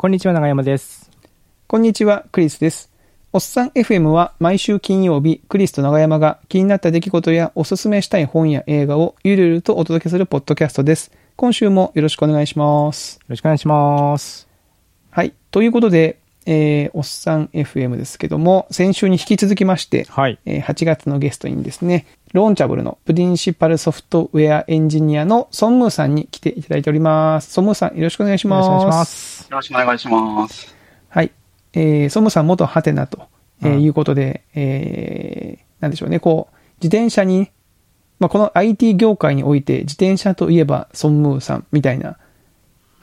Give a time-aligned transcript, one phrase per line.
[0.00, 1.10] こんにちは、長山です。
[1.66, 2.92] こんにちは、クリスです。
[3.32, 11.10] おっさん FM は毎週金曜日、クリスと長山が気になった出来事やおすすめしたい本や映画をゆるゆるとお届けするポッドキャストです。
[11.34, 13.16] 今週もよろしくお願いします。
[13.16, 14.46] よろしくお願いします。
[15.10, 15.34] はい。
[15.50, 16.20] ということで、
[16.50, 20.38] えー、おっさん FM ですけども、先週に引き続きまして、はい。
[20.46, 27.52] えー8月のゲストにですね、ローンチャブルのプリンシパルソフトウェアエンジニアのソンムーさんに来ていただいております。
[27.52, 28.66] ソンムーさん、よろしくお願いします。
[28.66, 29.48] よろしくお願いします。
[29.50, 30.74] よろしくお願いします。
[31.10, 31.32] はい。
[31.74, 33.28] えー、ソムさん元ハテナと、
[33.62, 37.50] えーうんいうことで、えー、なんでしょうね、こう、自転車に、
[38.20, 42.16] まあ、この IT 業界において自転車といえばソンムーさんみたいな、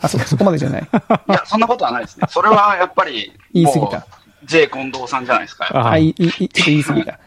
[0.05, 0.81] あ、そ、そこまでじゃない。
[1.29, 2.27] いや、そんなことはないですね。
[2.29, 4.07] それはやっぱり、言い過ぎた。
[4.45, 5.69] J 近藤さんじゃないですか。
[5.73, 7.19] あはい、いちょっと言い過ぎた。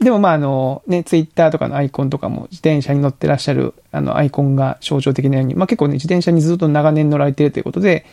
[0.00, 8.06] でもまああのね、ツイッターとかのアイコンとかも自転車に乗ってらっしゃるあのアイコンが象徴的なように、まあ結構ね、自転車にずっと長年乗られているということで、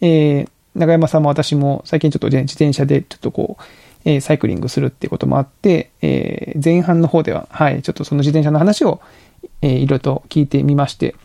[0.00, 3.62] えー、長山さんも私も最近ちょっとね、自転車でちょっとこう、
[4.04, 9.00] えーサイクリングするっていうこともあって、えー前半の方では、はい、ちょっとその自転車の話を、
[9.62, 11.16] えーいろいろと聞いてみまして、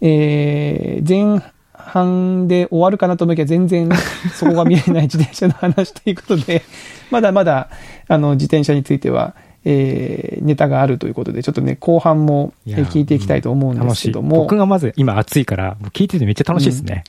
[0.00, 1.42] えー前
[1.86, 3.88] 半で終わるかなと思いきや全然
[4.34, 6.62] そこが見えない自転車の話ということで、
[7.10, 7.68] まだまだ
[8.08, 13.94] あの自転車については、えーネタがあるということで、ちょっとね、後半も聞いていきたいと思うんで。
[13.94, 17.04] すけども、僕がまず今暑いから、聞いててめっちゃ楽しいですね。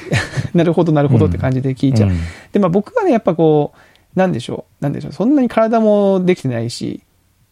[0.54, 2.10] なるほど、なるほどって感じで聞いちゃう。
[2.10, 2.18] うん
[2.52, 7.02] で、まあ僕はね、やっぱこう、なんでしょう、なんでしょう、そんなに体もできてないし、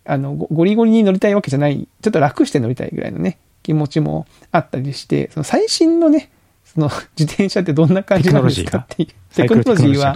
[0.04, 6.30] あの、ごゴリゴリに乗りたいわけじゃない、ちょっと楽して乗りたいぐらいのね、気持ちもあったりして、その最新のね、
[6.78, 10.14] その 自転車ってどんな感じなんですかっていう、テクノロジーは。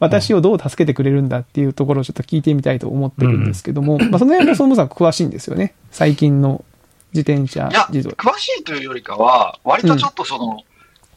[0.00, 5.74] 私をどう助けてくれるんだっていうところをちょっと聞いてみたいと思ってるんですけども、まあその辺もそもそも詳しいんですよね。
[5.90, 6.64] 最近の
[7.12, 8.10] 自転車いや、自動。
[8.10, 10.62] 詳しいというよりかは、割とちょっとその、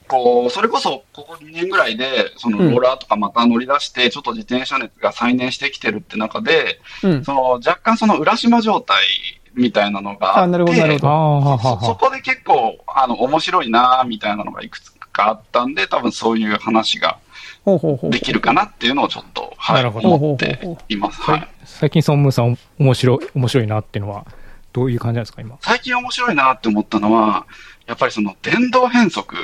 [0.07, 7.23] こう、それこそここ2年ぐらいで、そのうんローラーとかまた乗り出して、ちょっと自転車熱が再燃してきてるって中で、うん。
[7.23, 9.05] その若干その浦島状態
[9.53, 11.81] みたいなのがあって、あなるほどなるほどああ、はそはは。
[11.85, 17.19] そこで結構、あの、面白いなみたいなのがいくつかあったんで、多分そういう話が。
[18.09, 21.21] できるかなっていうのをちょっと、はい、思っています。
[21.21, 21.47] はい。
[21.63, 24.25] 最近ソンムーさん面白い、面白いなっていうのは、
[24.73, 25.57] どういう感じなんですか、今？
[25.61, 27.45] 最近面白いなって思ったのは、
[27.85, 29.35] やっぱりその電動変速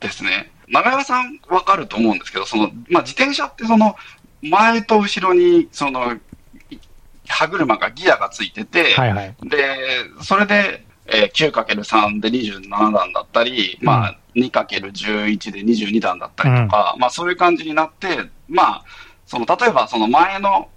[0.00, 0.50] ですね。
[0.68, 3.96] 長山さんわかると思うんですけど、その、まあ、自転車ってその、
[4.42, 6.12] 前と後ろに、その、
[6.70, 6.78] い
[7.26, 9.34] 歯車がギアがついてて、はいはい。
[9.44, 9.76] で、
[10.20, 18.08] それで、えー 9×3 で27段だったり、まあ、2×11 で22段だったりとか、まあそういう感じになって、
[18.48, 18.84] まあ、
[19.26, 20.68] その、例えばその前の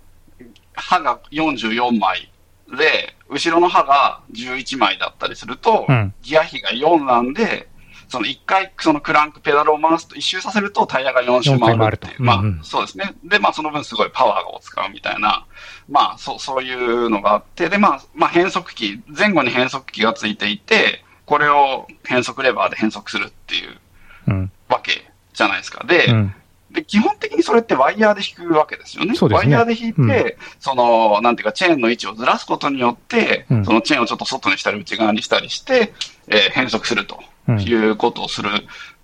[0.73, 2.31] 刃が44枚
[2.77, 7.67] で、後ろの刃が11枚だったりすると、うんギア比が4なんで、
[8.07, 12.23] その1回そのクランクペダルを回すと、一周させるとタイヤが4周4回回るっていう。
[12.23, 13.13] まあ、うんうんそうですね。
[13.23, 15.45] で、まあその分すごいパワーを使うみたいな、
[15.87, 23.77] まあそう、そういうのがあって、で、まあ、まあ変速機、前後に変速機がついていて、これを変速レバーで変速するっていう
[24.29, 24.51] うん。
[24.67, 25.85] わけじゃないですか。
[25.85, 26.33] で、うん。
[26.71, 29.13] で、基本的にそれってワイヤーで引くわけですよね。
[29.13, 35.93] ねワイヤーで引いて、うんその、なんていうか、チェーンの位置をずらすことによって、うんそのチェーンをちょっと外にしたり内側にしたりして、
[36.29, 38.49] えー変速するとうんいうことをする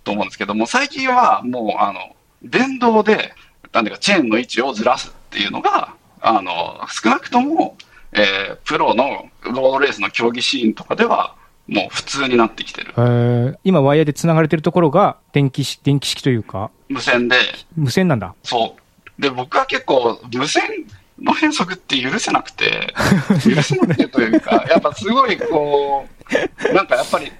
[0.03, 3.35] と思うんですけども、最近はもう、あの、電動で、
[3.71, 7.77] なんていうか、チェーンの位置をずらすっていうのが、あの、少なくとも、
[8.13, 11.35] えープロのロードレースの競技シーンとかでは、
[11.67, 12.93] もう普通になってきてる。
[12.97, 17.37] えー今ワイヤーで繋がれてるところが電気式、電気式というか、無線で、
[17.75, 18.33] 無線なんだ。
[18.43, 19.21] そう。
[19.21, 20.63] で、僕は結構、無線
[21.21, 22.93] の変速って許せなくて、
[23.43, 26.05] 許せなくてというか、やっぱすごいこ
[26.69, 27.31] う、なんかやっぱり、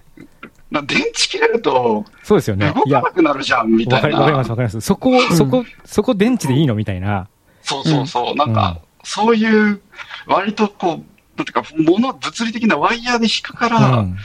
[0.72, 2.72] な電池切れると、そうですよね。
[2.74, 4.56] 動かな、くなるじゃん、みたいわかりわかりますわな。
[4.56, 4.81] かります。
[4.81, 7.28] そこ、 そこ、そこ電池でいいのみたいな。
[7.62, 8.36] そうそうそう。
[8.36, 9.81] なんか、そういう、
[10.28, 11.03] 割とこう、
[11.38, 14.18] なんていうか、物、物理的なワイヤーで引くかうらん。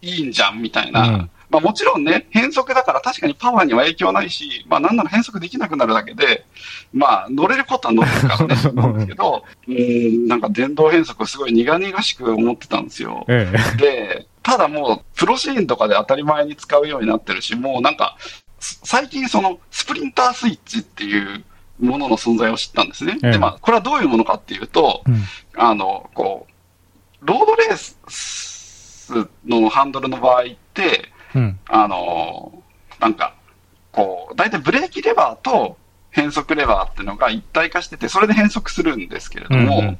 [0.00, 1.08] いいんじゃん、みたいな。
[1.08, 6.46] うんまあもちろんね、変速だから確かにパワーには影響ないし、まあなんなら変速できなくなるだけで、
[6.94, 13.26] まあ乗れることは乗れるからね、思 うんですけど、うーん、なんか電動変速すごい苦々しく思ってたんですよ。
[13.28, 13.76] ええ。
[13.76, 18.16] で、ただもう、プロシーンとかで当たり前に使うようになってるし、もうなんか、
[18.58, 21.44] す最近その、スプリンタースイッチっていう
[21.80, 23.18] ものの存在を知ったんですね。
[23.22, 25.22] ええで、まあ、これはどういうものかっていうと、うん
[25.54, 26.46] あの、こ
[27.22, 29.12] う、ロードレース
[29.46, 31.58] のハンドルの場合って、うん。
[31.66, 32.62] あの、
[33.00, 33.34] なんか、
[33.90, 35.76] こう、大体ブレーキレバーと
[36.10, 39.98] 変速レバーっていうのが一体化してて、それで変速するんですけれども、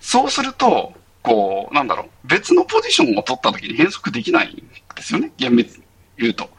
[0.00, 4.56] そうすると、こう、なんだろう、別のポジションを取った時に変速できないん
[4.94, 5.84] ですよね、厳密に
[6.18, 6.50] 言うと。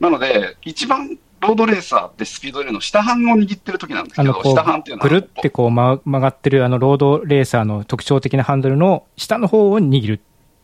[0.00, 5.08] なので、一番ロードレーサーってスピードよりの下半を握ってる時なんですけど、下半っていうう、のは。
[5.08, 10.18] ぐるってこう曲曲がってるあのロードレーサーの特徴的なハンドルの下の方を握るっ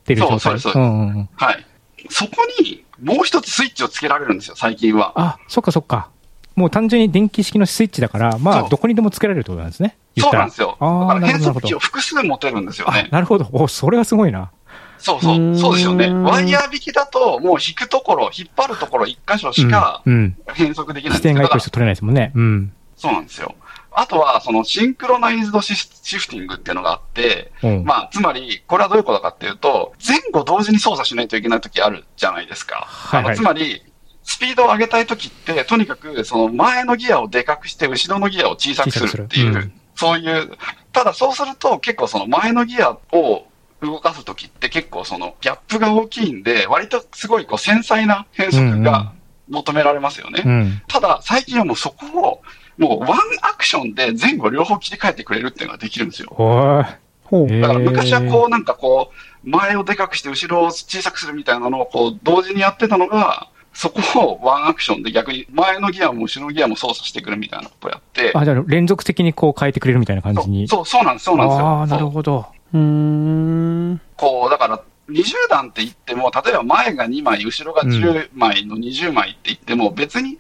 [0.05, 0.41] てる状態。
[0.41, 1.29] そうそうそううんうんうん。
[1.37, 1.67] はい。
[2.11, 5.13] そこに、もう一つスイッチをつけられるんですよ、最近は。
[5.17, 6.11] あ、そっかそっか。
[6.55, 9.97] もう単純に電気式のスイッチだから、まあ、どこにでもつけられるってことなんですね。
[10.19, 10.77] そうなんですよ。
[10.81, 11.79] だから変速機を。
[11.81, 13.09] 複数持てるんですよあね、。
[13.11, 13.49] なるほど。
[13.53, 14.53] お、それはすごいな。
[14.99, 16.09] そうそうそうですよね。
[16.09, 20.03] ワイヤー引きだと、もう引くところ、引っ張るところ一箇所しか。
[20.55, 22.33] 変速できないん視点が一個しか取れないですもんね。
[22.35, 22.73] うん。
[22.97, 23.55] そうなんですよ。
[23.93, 27.85] あとは、そのシンクロナイズドシシフティングっていうのがあって、うん。
[27.85, 32.87] まあ、つまり、これはどういうことかっていうと、前後同時に操作しないといけない時あるじゃないですか。
[32.87, 33.83] はいはいあのつまり、
[34.25, 40.51] スピードを上げたい時って、とにかく、その前のギアをでかくして、後ろのギアを小さくするっていう、うんそういう、
[40.93, 43.47] ただそうすると、結構その前のギアを
[43.85, 49.13] 動かす時って結構そのギャップが大きいんで、割とすごいこう繊細な変速が
[49.49, 50.43] 求められますよね。
[50.45, 50.83] うん。
[50.89, 52.43] ただ、最近はもうそこを、
[52.79, 56.29] もうワンアクションで前後両方切り替えてくれるっていうのができるんですよ。
[56.31, 59.13] だから昔はこうなんかこ
[59.45, 70.69] う、前をでかくして後ろを小さくするみたいなのをこう同時にやってたのが、そこをワンアクションで逆に前のギアも後ろのギアも操作してくるみたいなことをやって、あ、じゃあ連続的にこう変えてくれるみたいな感じに。
[70.69, 71.67] そう、そうなんです、そうなんですよ。
[71.67, 72.47] ああ、なるほど。
[72.75, 74.01] うーん。
[74.17, 80.39] こう、だから、20段って言っても、例えば前が2枚、後ろが10枚の20枚って言っても、別に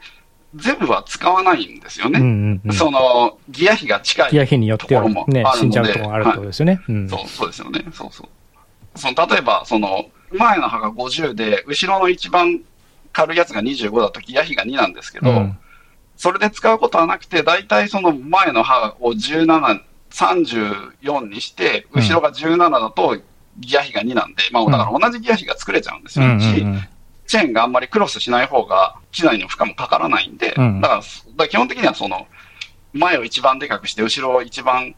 [0.54, 2.20] 全部は使わないんですよね。
[2.20, 2.72] うんうんうん。
[2.72, 4.30] その、ギア比が近い。
[4.32, 6.80] ギア比によってはところもねあ、るので死んじゃうところがあるってことですよね。
[6.88, 7.08] うん。
[7.08, 7.84] そう、そうですよね。
[7.92, 8.98] そうそう。
[8.98, 12.60] その、例えば、その、前の刃が50で、後ろの一番
[13.12, 15.58] 軽いやつが25だとギア比が2なんですけど、うん
[16.16, 19.80] それで使うことはなくて、大体その前の刃を17、
[20.14, 23.18] 34にして、後ろが17だと
[23.58, 26.88] ギア比が2なんで、まあだから同じギア比が作れちゃうんですよ、しうん
[27.26, 32.26] チェーンがあんまりクロスしない方が機内の負荷もかからないんで、うんだから、だから基本的にはその、
[32.92, 34.94] 前を一番でかくして、後ろを一番、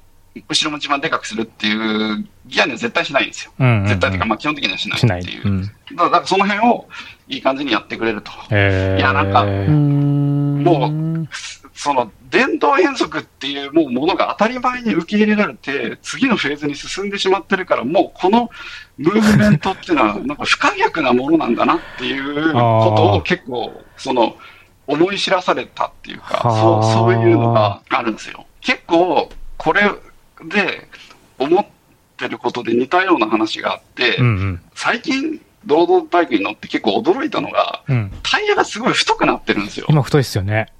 [0.49, 3.53] 後ろも一番でかくするっていうギアには絶対しないんですよ。
[3.87, 5.21] 絶対というか、まあ基本的にはしない。
[5.21, 5.49] っていう。
[5.49, 6.89] うんだからだからその辺を
[7.29, 8.33] いい感じにやってくれると。
[8.51, 9.45] えーいやなんか。
[9.45, 11.29] もう
[11.76, 18.50] その電動変速っていうもうものが当たり前に受け入れられて、次のフェーズに進んでしまってるから、もうこの
[18.96, 24.37] ムーブメントっていうのは、なんか不可逆なものなんだなっていうことを結構、その、
[24.87, 28.46] 思い知らされたっていうか、はあそう、そういうのがあるんですよ。
[28.62, 29.28] 結構、
[29.58, 29.82] これ
[30.49, 30.88] で
[31.38, 31.67] 思っ
[32.17, 34.61] てることで似たような話があって、うんうん。
[34.75, 38.12] 最近、ロードバイクに乗って結構驚いたのが、うん。
[38.23, 39.87] タイヤがすごい太くなってるんですよ。
[39.90, 40.73] 今太いですよね。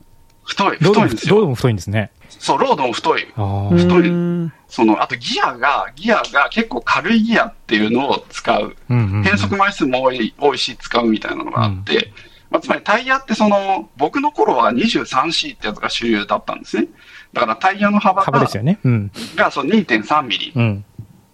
[0.46, 1.34] 太い、ロードも太いんですよ。
[1.34, 2.10] ロードも太いんですね。
[2.28, 3.26] そう、ロードも太い。
[3.26, 8.76] 太いその、あとギアが、ギアが結構軽いギアっていうのを使う。
[8.88, 12.12] うんうんうん変速枚数も多い、多いし使うみたいなのがあって、
[12.50, 16.87] まあ、つまりタイヤってその、僕の頃は 23C ってやつが主流だったんですね。
[17.32, 18.78] だからタイヤの幅が、幅ね。
[18.84, 19.10] うん。
[19.34, 20.84] がそう2.3ミリ、うん。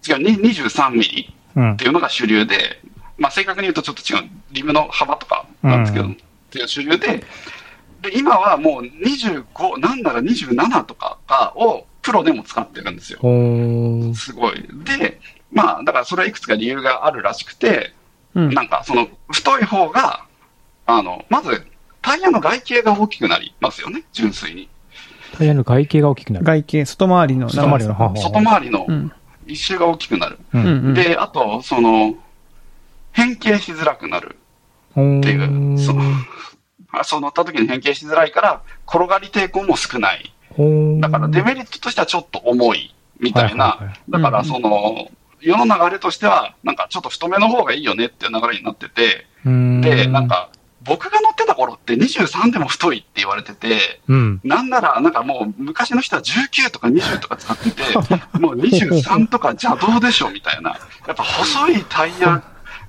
[0.07, 1.75] 違う、に23ミリうんっ。
[1.75, 2.81] ていうのが主流で、
[3.17, 6.15] まあ正確に言うとちょっと違う、リムの幅とかなんですけど、うんっ
[6.53, 7.23] ていう主流で、
[8.03, 13.19] で、今はもう25、なんなら27とかがをプロでも使ってるんですよ。
[14.13, 14.61] すごい。
[14.83, 15.19] で、
[15.51, 17.93] まあ、だからそれはいくつか理由があるらしくて、
[18.35, 18.49] うん。
[18.53, 20.25] なんかその太い方が、
[20.85, 21.65] あの、まず
[22.01, 24.69] タイヤの外径が大きくなりますよね、純粋に。
[25.37, 26.45] タイヤの外径が大きくなる。
[26.45, 27.49] 外形、外回りの。
[27.49, 29.11] 外回りの外回りのうん。
[29.47, 30.39] 一周が大きくなる。
[30.53, 30.57] う。
[30.57, 30.93] うん。
[30.93, 32.15] で、あと、その、
[33.13, 34.37] 変形しづらくなる。
[34.91, 34.99] って
[35.31, 36.01] いうそうあ
[37.03, 40.33] そう乗った時に変形しづらいから、転がり抵抗も少ない。
[40.99, 43.65] だからデメリットとしてはちょっと重いみたいな。
[43.65, 45.09] はいはいはいだからその、
[45.41, 50.49] 世の流れとしては、なんかちょっと太めの方がいいよねっていう流れになってて、で、なん、か、
[50.83, 54.41] 僕が乗ってた頃って23でも太いって言われてて、うん。
[54.43, 57.83] なんなら、なんかもう昔の人は19とか20とか使ってて、
[58.39, 60.71] もう23とか邪道でしょみたいな。
[61.07, 62.41] やっぱ細いタイヤ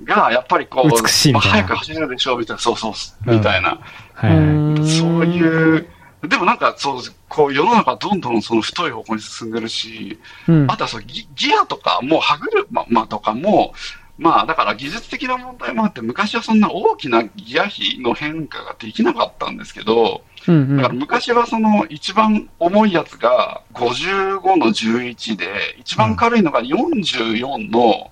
[0.05, 2.93] が、やっぱりこう、早く走れるでしょみたいな、そうそう、
[3.31, 3.81] みたいな。
[4.15, 5.89] はいそういう、
[6.29, 10.19] でもなんかそう、こう世の中どんどんその太い方向に進んでるし、
[10.49, 10.71] うん。
[10.71, 13.75] あとはそうギギアとか、もう歯車まとかも、
[14.17, 20.77] まあだから技術的な問題もあって、昔はそんな大きなギア比の変化ができなかったんですけど、うんうん。
[20.77, 28.11] だから昔はその一番重いやつが55の11で、一番軽いのが44の、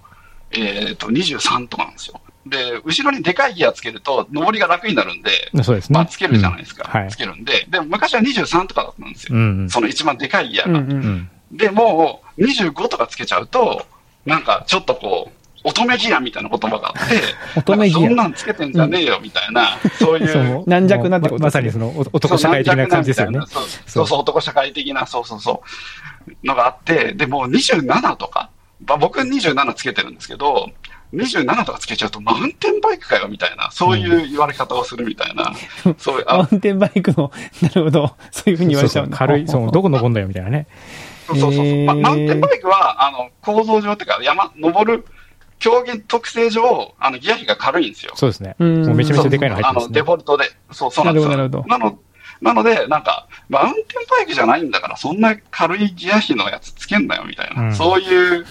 [0.55, 2.21] えっと23とかなんですよ。
[2.47, 5.31] で、後ろにでかいギアつけると、上りが楽になるんで、
[5.63, 5.95] そうですね。
[5.95, 6.91] まあつけるじゃないですか。
[6.93, 7.17] うんはいつ。
[7.17, 7.67] けるんで。
[7.69, 9.37] でも昔は23とかだったんですよ。
[9.37, 10.71] うんその一番でかいギアが。
[10.71, 10.81] うんう。
[10.81, 11.31] うんん。
[11.53, 13.87] で、もう25とかつけちゃうと、
[14.27, 17.23] なんかちょっとこう、乙女ギアみたいな言葉があって、
[17.57, 20.65] 乙女ギアそんなんつけてんじゃねえよみたいな、そういう。
[20.67, 23.41] 軟弱なってことままさにそのお男社会的な感じですよね。
[23.47, 25.63] そうそうそう、男社会的な、そうそうそ
[26.27, 28.51] う、のがあって、で、もう27とか、
[28.87, 30.71] まあ、僕27つけてるんですけど、
[31.15, 35.53] 27とかつけちゃうとマウンテンバイクかよみたいな、そういう言われ方をするみたいな、
[35.99, 39.17] そういう、あマウンテンバイクの、なるほど、そういうふうに言われちゃうんだ。
[39.17, 40.67] そうそう軽い、そう、どこ登んだよみたいなね。
[41.27, 41.97] そうそうそう、へーまあ。
[41.97, 45.05] マウンテンバイクは、あの、構造上っていうか、山、登る、
[45.59, 48.13] 競技特性上、あの、ギア比が軽いんですよ。
[48.17, 48.57] そうですね。
[48.59, 50.03] うんもうめちゃめちゃでかいの入ってあの、ますねデ。
[50.03, 50.45] フォルトで。
[50.73, 51.31] そう、そうなんですよ。
[51.31, 51.99] なるほどなの、
[52.43, 58.45] なので、なんか、マウンテンバイクじゃないんだから、そんな軽いギア比のやつつけんなよ、みたいな、うんそういう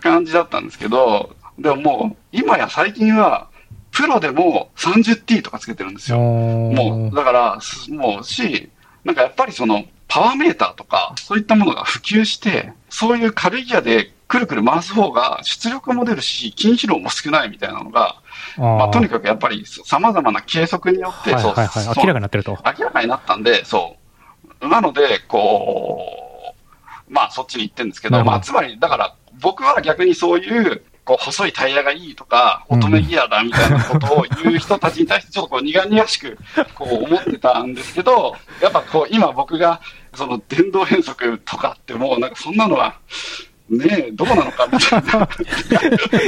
[0.00, 3.48] 感じだったんですけど、 でももう、今や最近は、
[3.90, 6.18] プロでも 30T とかつけてるんですよ。
[6.18, 8.70] ももう、だから、すもうし、
[9.04, 18.16] なんかやっぱりその、パワーメーターとか、そういったものが普及して、そういう軽いギアでくるくる回す方が出力も出るし、筋疲労も少ないみたいなのが、
[18.56, 21.86] まあ、とにかくやっぱり様々な計測によって、はいはいはい。
[21.96, 22.58] 明らかになってると。
[22.64, 23.96] 明らかになったんで、そ
[24.60, 24.68] う。
[24.68, 26.54] なので、こ
[27.08, 36.36] う、まあそっちに行ってるんですけど、どまあつまり、だから僕は逆にそういう、こう細いタイヤがいいとか、うん乙女ギアだみたいなことを言う人たちに対してちょっとこう苦々しく
[36.74, 39.80] こう思ってたんですけど、やっぱこう今僕が
[40.14, 42.98] その電動変速とかってもうなんかそんなのは、
[43.70, 45.28] ねえ、どうなのかみたいな。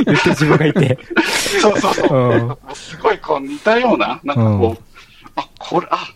[0.05, 0.99] 言って自分がいて。
[1.61, 2.59] そうそうそう。
[2.75, 4.83] すごいこう似たような、なんかこう、
[5.37, 6.07] あ、これ、あ、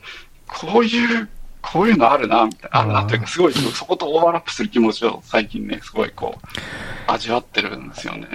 [0.47, 1.28] こういう、
[1.62, 8.28] こういうのあるな、みたいな、あるなというか、すごい、そことオーバーラップする気持ちを最近ね、すごいこう、味わってるんですよね。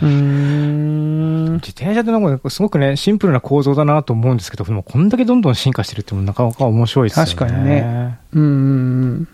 [0.00, 1.54] うーん。
[1.54, 7.32] 自転車ってなんかすごくね、シンプルな構造だなと思うんですけど、でもこんだけどんどん進化してるってもなかなか面白いですよね。
[7.34, 8.18] 確かにね。
[8.32, 8.46] うんう
[9.22, 9.28] ん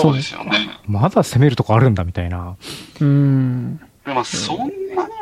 [0.00, 0.70] そうですよね。
[0.86, 2.56] まだ攻めるとこあるんだみたいな。
[3.00, 3.80] うん。
[4.24, 4.70] そんなに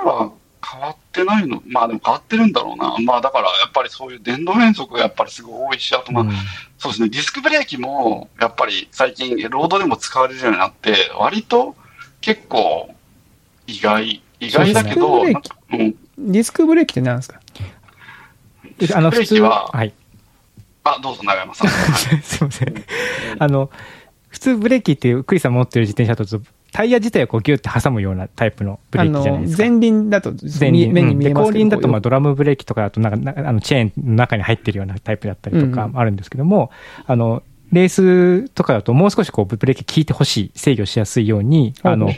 [0.04, 0.30] は
[0.66, 2.96] 変わってないの、まあでも変わってるんだろうな。
[3.04, 6.32] まあだから、やっぱりそういう電動変速がやっぱりすごい多いし、あとまあ、うん
[6.78, 11.74] そうですね、ディスクブレーキも、やっぱり最近、ロードでも使われるようになって、割と
[12.20, 12.94] 結構
[13.66, 15.40] 意外、意外だけど、そうんか
[15.72, 17.40] うん、ディスクブレーキって何ですか？
[18.94, 19.92] あの、ブレ普通ーキははい。
[20.84, 21.68] あ、どうぞ、長山さん。
[22.22, 22.84] すいません。
[23.38, 24.03] あの、普
[24.44, 26.40] 通ブレーキっていうクリスさん持ってる自転車だと、
[26.72, 29.62] タイヤ自体をこうギュッて挟むようなタイプのブレあーキじゃないの、ですか。
[29.62, 30.92] 前輪だと前輪。
[30.92, 31.52] 目に見えますけど。
[31.52, 36.70] で後輪だとまあこドラムブレーキとかだとなんかなあのチェーンの中に入ってるようなタイプだったりとかうんうんあるんですけども、
[37.06, 42.10] あの、レースとかだともう少しこうブレーキ効いてほしい、制御しやすいように、うあの、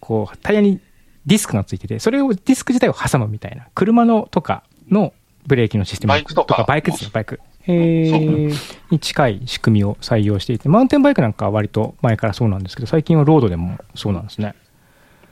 [0.00, 0.80] こうタイヤに
[1.26, 5.12] ディスクがついてて、それをディスク自体を挟むみたいな、車のとかの
[5.46, 7.40] ブレーキのシステムバイクとかバイクですよ、バイク。
[7.66, 14.54] に近い仕組みを採用していて、マウンテンバイクなんかは割と前からそうなんですけど、最近はロードでもそうなんですね。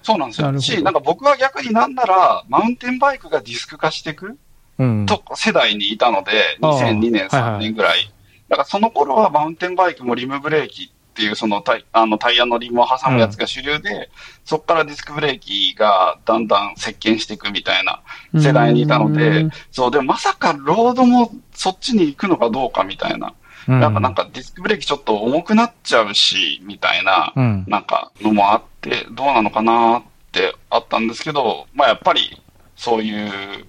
[0.02, 0.50] そうなんですよ。
[0.50, 4.36] なし、なんか僕は逆になんなら、マウンテンバイクがディスク化していく
[4.78, 5.06] うん。
[5.06, 8.12] と世代にいたので、ああ2002年、はいはい3年ぐらい。
[8.48, 14.11] だからその頃はマウンテンバイクもリムブレーキっていうそのタイあのタイヤのリムを挟むやつが主流で、
[14.47, 18.02] そこからディスクブレーキがだんだん席巻していくみたいな
[18.35, 23.35] 世代にいたのうでん、そう、でもまさかロードもそっちに行くのかどうかみたいな。
[23.69, 23.81] うん。
[23.81, 27.64] やっぱなんかディスクブレーキちょっと重くなっちゃうし、みたいな、うん。
[27.69, 30.02] なんかのもあって、どうなのかなっ
[30.33, 32.42] てあったんですけど、まあやっぱり
[32.75, 33.66] そういう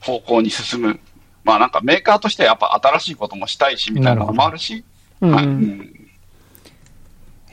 [0.00, 1.00] 方向に進む。
[1.42, 4.84] まあなんかメーカーとしてはやっぱ新しいこともしたいし、みたいなのもあるし、
[5.20, 5.30] うん。
[5.32, 5.44] はい。
[5.44, 6.01] うん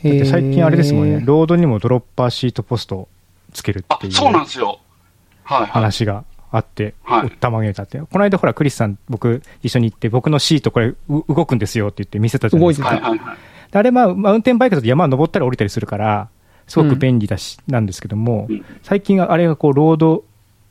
[0.01, 3.07] 最近あれですもんね、ロードにもドロッパーシートポストを
[3.53, 4.79] つけるってい、うあそうなんですよ。
[5.43, 5.69] はい、はい。
[5.71, 7.99] 話があって、はったまげたって。
[7.99, 13.37] この間ほら、クリスさん、僕一緒に行って、僕のシートこれう動くんですよって言って見せたじゃないですか。
[13.71, 16.29] あれ、まあ、マウンテンバイクだと山登ったり降りたりするから、
[16.67, 20.23] すごく便利だし、なんですけども、うん最近あれがこう、ロード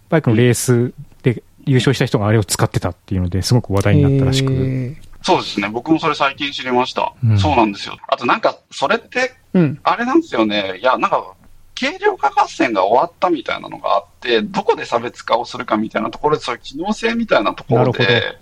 [0.08, 0.92] バイクのレース
[1.22, 4.96] で優勝した人があれを使ってたっていうので、すごく話題になったらしく。
[5.22, 5.68] そうですね。
[5.68, 7.12] 僕もそれ最近知りました。
[7.24, 7.96] うんそうなんですよ。
[8.08, 9.78] あとなんか、それってうん。
[9.82, 10.78] あれなんですよね。
[10.80, 11.34] いや、なんか、
[11.78, 18.38] 軽量化合戦が終わったみたいなのがあって、どこで差別化をするかみたいなところで、そういう機能性みたいなところで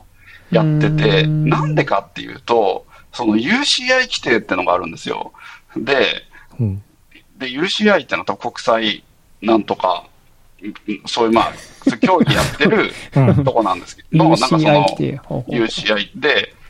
[0.50, 5.32] やってて、うんなんでかっていうと、その UCI 規定ってのがあるんですよ。
[5.76, 6.22] で、
[6.58, 6.82] うん
[7.38, 9.04] で、UCI ってのは国際
[9.42, 10.04] なんとか、
[10.62, 10.74] うん
[11.06, 11.52] そういうまあ、
[11.98, 14.72] 競技やってるうんとこなんですけど、 なんかそ UCI
[15.30, 16.65] の UCI で、そ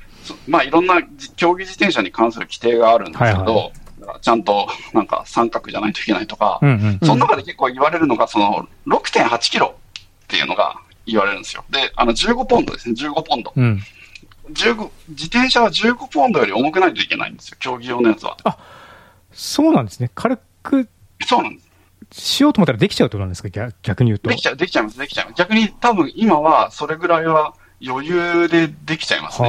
[0.49, 9.75] まあいろんなじ競技自転車に関する規定があるんですけど、はいはだからちゃんとなんか三角じゃないといけないとか、うんうんその中で結構言われるのが、その6.8キロ
[10.25, 11.65] っていうのが言われるんですよ。
[11.71, 13.53] で、あの15ポンドですね、15ポンド。
[13.57, 13.81] うん。
[14.53, 18.37] 15自転車は15ポンドより重くないといけないんですよ、競技用のやつは。
[19.33, 20.11] そうなんですね。
[20.15, 20.89] 軽く、
[21.27, 21.67] そうなんです。
[22.13, 23.49] しようと思ったらできちゃうとなんですか？
[23.49, 24.31] 逆逆に言うと。
[24.31, 25.35] できちゃう、できちゃいます、できちゃいます。
[25.37, 27.55] 逆に多分今はそれぐらいは
[27.85, 29.49] 余裕でできちゃいますね。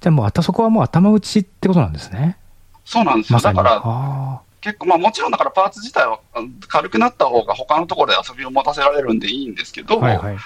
[0.00, 2.38] じゃあもうあたそこはもう頭打ちってことなんですね。
[2.84, 3.38] そうなんですよ。
[3.38, 3.42] ま。
[3.42, 9.84] だからあ結構、まあもちろんだからパーツ自体はあ軽くなった方が他のところで遊びを持たせられるんでいいんですけあ。
[9.84, 10.36] ど、はいはい。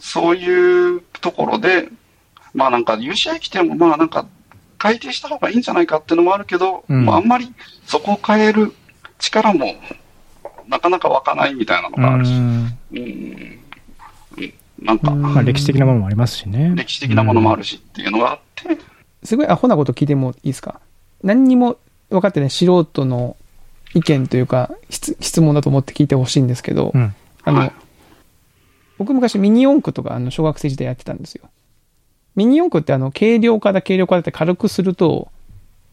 [0.00, 1.88] そういうところで、
[2.54, 4.26] まあなんか UCI 来てもまあなんか
[4.78, 7.52] 改定した方がいいんじゃないかっていうのもあるけど、うんまああんまり
[7.86, 8.72] そこを変える
[9.18, 9.74] 力も
[10.68, 12.78] なかなか湧かないみたいなのがあるし、うん
[14.82, 16.72] なんかうんまあ歴史的なものもありますしね。
[16.74, 18.78] 歴史的なものもあるしっていうのがあって、
[19.22, 20.80] すごいアホなこと聞いてもいいですか？
[21.22, 21.78] 何にも
[22.10, 23.36] 分かってない素人の
[23.94, 27.14] 意見というか質質問だと思って聞いてほしいんですけど、うん。
[27.44, 27.72] あの、はい
[28.96, 31.48] 僕昔ミニ四駆とかあの小学生時代やってたんですよ。
[32.36, 35.32] ミニ四駆ってあの軽量化だ軽量化だって軽くすると、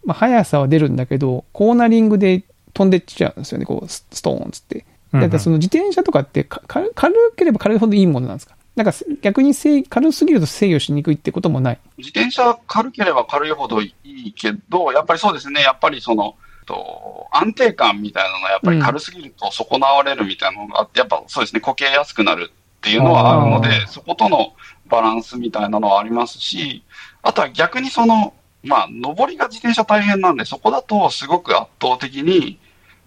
[0.06, 2.44] まあ、速さは出るんだけど、コーナリングで
[2.76, 4.86] 飛んでっちゃうんですよね、こうスストーンっつって。
[5.14, 5.26] うんうん。
[5.26, 8.56] だからその自転車とかってか軽軽ければ軽いほどいいものなんですか？
[8.76, 11.80] なんか逆に制軽すぎると制御しにくいってこともない。
[11.98, 24.54] 自転車軽ければ軽いほどいいけど、やっぱりそうですね、やっぱりその、と安定感みたいなのはやっぱり軽すぎると損なわれるみたいなのがあって、やっぱそうですね、こけやすくなるっていうのはあるのあで、そことの
[24.88, 26.84] バランスみたいなのはありますし、
[27.24, 32.58] あとは逆にその、まあ、上りが自転車大変なんで、そこだとすごく圧倒的に、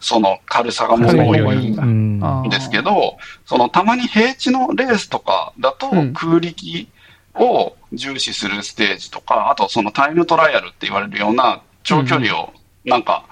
[0.04, 2.48] その軽さがものを言うん。
[2.50, 6.12] ですけど、そのたまに平地のレースとかだとうん。
[6.12, 6.88] 空力
[7.36, 12.52] を重視するステージとか、あとそのタイムトライアルって言われるような長距離を
[12.84, 13.24] なんか、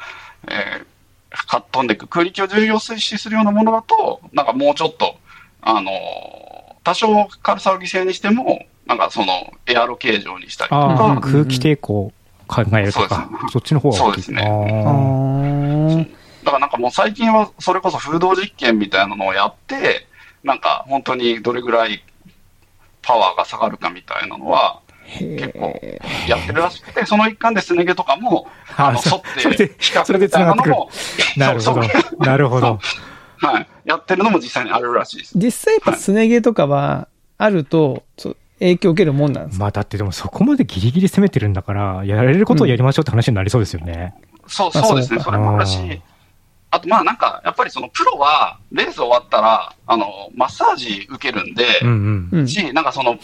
[0.48, 0.86] えー
[1.46, 5.16] か飛んでいく空力を重要視するようなものだと、なんかもうちょっと、
[5.62, 12.12] あのー多少軽さを犠牲にしても、なんかそのエアロ形状にしたりとか、空気抵抗を
[12.48, 13.44] 考えるとそうかです。
[13.44, 13.98] ね、そっちの方が大きい。
[13.98, 14.42] そうですね。
[14.42, 20.06] ああーだからなんかもう最近はそれこそ風洞実験みたいなのをやって、
[20.42, 22.02] なんか本当にどれぐらい
[23.02, 24.80] パワーが下がるかみたいなのは
[25.18, 25.80] 結構
[26.28, 31.82] やってるらしくて、その一環ですね毛とかも、ああの、そ沿ってそれで、比較みたいなのも、ーなるほど。
[32.18, 32.78] なるほど。
[33.38, 35.32] はい、やってるのも実際にあるらしいです。
[35.36, 38.04] 実際やっぱすね毛とかはあると、
[38.60, 39.64] 影響を受けるもんなんですか？
[39.64, 44.14] まあだってでもそこまでギリギリ攻めてるんだから、やられることをやりましょうって話になりそうですよね。
[44.46, 45.20] そう、あそうですね。
[45.20, 46.00] それもあるし、
[46.72, 51.88] あとまあなんか、やっぱりそのプロは、レース終わったら、あの、マッサージ受けるんで、うん
[52.32, 52.40] うん。
[52.40, 52.48] うん。
[52.48, 53.18] し、なんかその、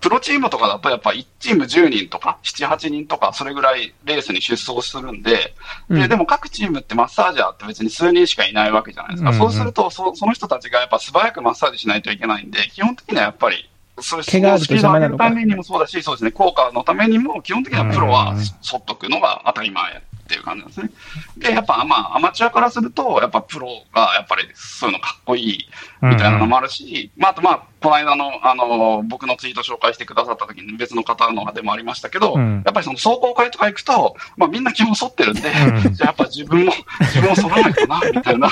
[0.00, 5.54] プロチームとかだとやっぱ1チーム10人とか、7、8人とか、それぐらいレースに出走するんで、
[5.88, 9.30] うんで、でも各チームってマッサージャーって別に数人しかいないわけじゃないですか。
[9.30, 18.44] うんうんそうするとそ、その人たちがやっぱ素早くマッサージしないといけないんで、基本的にはやっぱり、そうスピードを上げるためにもそうだし、そうですね、効果のためにも、基本的にはプロはうん沿
[18.78, 20.90] っとくのが当たり前っていう感じなんですね。
[21.36, 25.68] で、やっぱ、まあ、アマチュアからすると、やっぱプロがやっぱりそういうのかっこいい
[26.00, 35.40] みたいなのもあるし、まあ、あとまあ、この間の、あの、僕のツイート紹介してくださった時に別の方のでもありましたけど、うんやっぱりその壮行会とか行くと、まあみんな基本沿ってるんで、
[35.86, 38.48] うんじゃあやっぱ自分も、自分も沿らないとな、みたいな。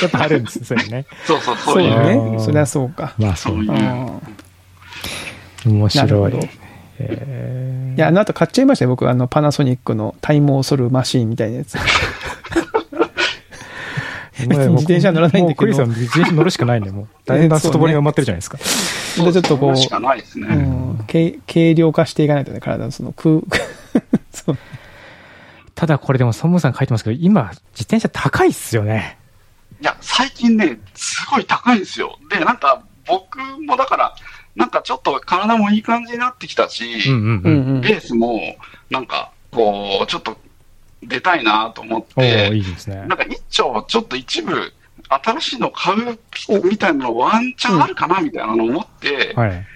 [0.00, 1.04] やっぱあるんです、それね。
[1.26, 2.38] そうそう、そそうういう、ねね。
[2.40, 3.12] そりゃそうか。
[3.18, 3.64] まあそうう。
[3.64, 4.36] いうん
[5.66, 6.65] 面白い
[7.04, 11.76] いや、あの後買っちゃいましたよ、僕、あの、パナソニックの体毛を剃るマシーンみたいなやつ。
[14.44, 17.08] ー別に自転車乗らないんだけどもうクリスさん自転車乗るしかないんで、もう。
[17.24, 18.58] だんだん外堀が埋まってるじゃないですか。
[18.58, 20.46] でちょっとこうそれしかないですね。
[20.48, 23.40] うん、軽軽量化していかないとね、体のその空、
[24.32, 24.58] そう。
[25.74, 29.18] ただこれでも、ソムさん書いてますけど、今、自転車高いっすよね。
[29.80, 32.18] いや、最近ね、すごい高いんですよ。
[32.30, 34.14] で、なんか、僕もだから、
[34.56, 37.76] なんかちょっと体もいい感じになってきたし、うんうんううんん。
[37.76, 37.80] うん。
[37.82, 38.56] レースも、
[38.90, 40.36] なんか、こう、ちょっと
[41.02, 43.14] 出たいなと思っおーいて、いですねな。
[43.14, 44.72] んか一丁ちょっと一部、
[45.08, 46.18] 新しいの買う
[46.64, 49.66] みたいなのワンチャンあるかなみたいなの思って、はい。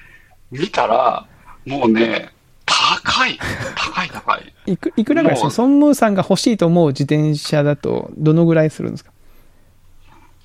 [0.50, 1.26] 見たら、
[1.66, 2.30] もうね、
[2.66, 3.38] 高い。
[3.76, 4.54] 高い高い。
[4.66, 5.50] いく、いくらぐらいですか？
[5.50, 9.12] ソンムーさんが欲しいと思う自転車だと、どのぐらいするんですか？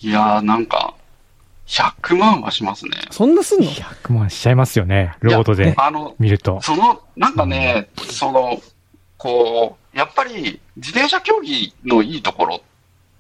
[0.02, 0.94] いやーなんか、
[1.68, 2.92] 100万はしますね。
[3.12, 6.62] そんなすんの？100万しちゃいますよね、ロードいでやあの、見ると。
[6.62, 8.62] その、なんかね、その、
[9.18, 12.60] こう、やっぱり自転車競技のいいところっ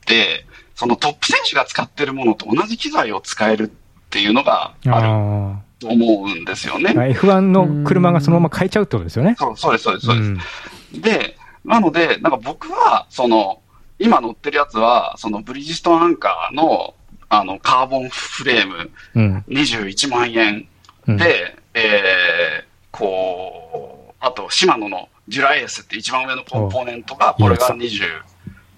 [0.06, 3.70] て、そのトップ選手が使ってるものと同じ機材を使えるっ
[4.10, 6.90] ていうのがあるあと思うんですよね。
[6.90, 7.00] あ。
[7.02, 9.36] F1 の車がそのまま変えちゃうってことですよね？
[9.38, 10.98] そうそうです、そうです、そうです。
[10.98, 13.62] んで、なので、なんか僕は、その、
[13.98, 16.94] 今乗ってるやつは、そのブリヂストンアンカーの、
[17.30, 19.44] あの、カーボンフレームうん。
[19.48, 20.68] 21万円
[21.08, 21.18] うん。
[21.18, 28.36] で、えー、こう、あと、シマノのジュラエースって一番上のコンポーネントが、これが20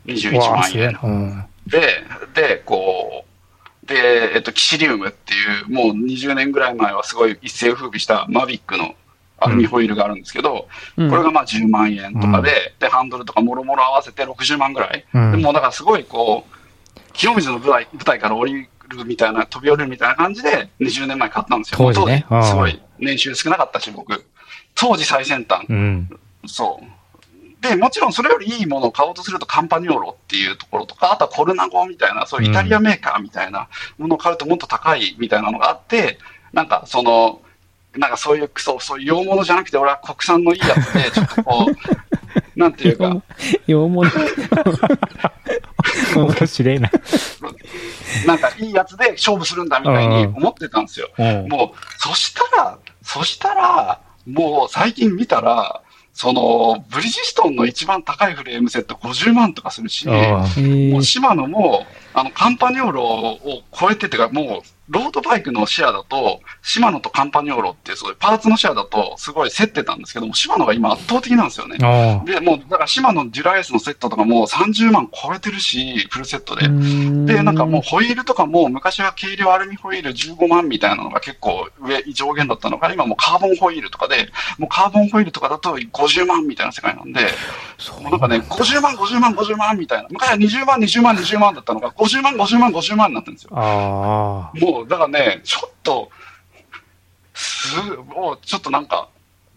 [0.08, 0.98] 21わあ万円。
[1.04, 1.46] うん。
[1.68, 3.26] で、で、こ
[3.84, 8.96] う、で、えっと、キシリウムっていう、もう20年ぐらい前はすごい一世風靡したマビックの
[9.38, 11.10] アルミホイールがあるんですけど、うん。
[11.10, 15.06] これがまあ10万円とかで、で、ハンドルとかもろもろ合わせて60万ぐらい。
[15.14, 15.32] うん。
[15.32, 16.57] でもうだからすごいこう、
[17.14, 21.78] 清水の舞台舞台から降りるみたいな、飛び降りるみたいな感じで20年前買ったんですよ。
[21.78, 24.26] 当時ねすごうんい年収少なかったし、僕。
[24.76, 25.66] 当時最先端。
[25.68, 26.10] うん。
[26.46, 26.98] そう。
[27.62, 36.20] で、もちろんそれよりいいものを買おうとするとカンパニョーロっていうところとか、あとはコルナゴみたいな、そういうイタリアメーカーみたいなものを買うともっと高いみたいなのがあって、
[36.54, 37.42] なんかその、
[37.96, 42.07] なんかそういうクソ、そういう洋物じゃなくて俺は国産のいいやつで、ちょっとこう、
[42.58, 43.22] なんていうか、
[43.68, 44.10] 洋物。
[46.16, 46.90] 面白いな。
[48.26, 51.10] なんかいいやつで勝負するんだみたいに思ってたんですよ。
[51.18, 55.82] うんもう、そしたら、そしたら、もう最近見たら、
[56.14, 71.78] その、ブリヂストンの一番高いフレームセット50万とかするし、もうーシマノも、あの、カンパニョーロを超えててか、もう、ロードバイクのシェアだと、シマノとカンパニョーロっていう、そういうパーツのシェアだと、すごい競ってたんですけども、シマノが今圧倒的なんですよね。
[71.82, 72.24] あ。
[72.26, 76.68] で、もう、だからシマノのデュラエースのセットとかも30万超えてるし、フルセットで。
[77.34, 87.28] で、なんかもうホイールとかも昔は軽量アルミホイール15万みたいなのが結構上、上限だったのが、今もうカーボンホイールとかで、もうカーボンホイールとかだと50万みたいな世界なんで、
[87.78, 90.08] そうもうなんかね、50万、50万、50万みたいな。
[90.10, 93.52] 昔は20万、20万、20万だったのが、50万、50万、50万になってるんですよ。
[93.54, 94.60] ああ。
[94.78, 96.10] もう、だからね、ちょっと、
[97.34, 99.10] す、もうちょっとなんか、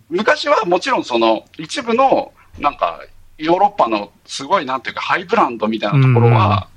[0.09, 3.00] 昔はもちろんその、一部の、なんか、
[3.38, 6.68] ヨーロッパのすごいなんていうか、ハイブランドみたいなところは、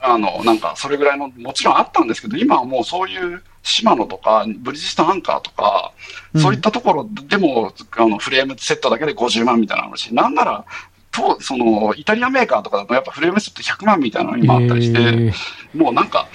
[0.00, 5.92] あの、なんか、それぐらいの、もちろんあったんですけど、今はもうそういう、シマノとか、ブリヂストンアンカーとか、
[6.36, 10.64] そういったところでも、あの、フレームセットだけで50万みたいなのし、なんなら、
[11.10, 15.04] と、その、イタリアメーカーとかだとやっぱフレームセット100万みたいなの今あったりして、え。
[15.04, 15.32] ー
[15.74, 16.28] もうなんか、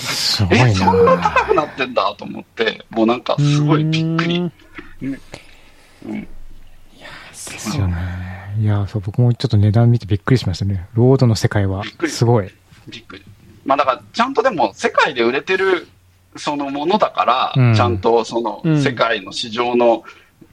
[0.00, 1.22] すごいえ、そんなな。
[1.22, 4.50] 高くなってんだと思って、もうなんかすごいびっくり。
[5.02, 6.28] うん
[7.32, 7.96] ですよね。
[8.58, 10.86] いや、そう、僕もちょっと値段見てびっくりしましたね。
[10.94, 12.50] ロードの世界はびっく、りすごい。
[12.88, 13.24] びっくり。
[13.64, 15.88] まあだから、ちゃんとでも世界で売れてる
[16.36, 20.04] そのものだから、うんちゃんとそのうん世界の市場の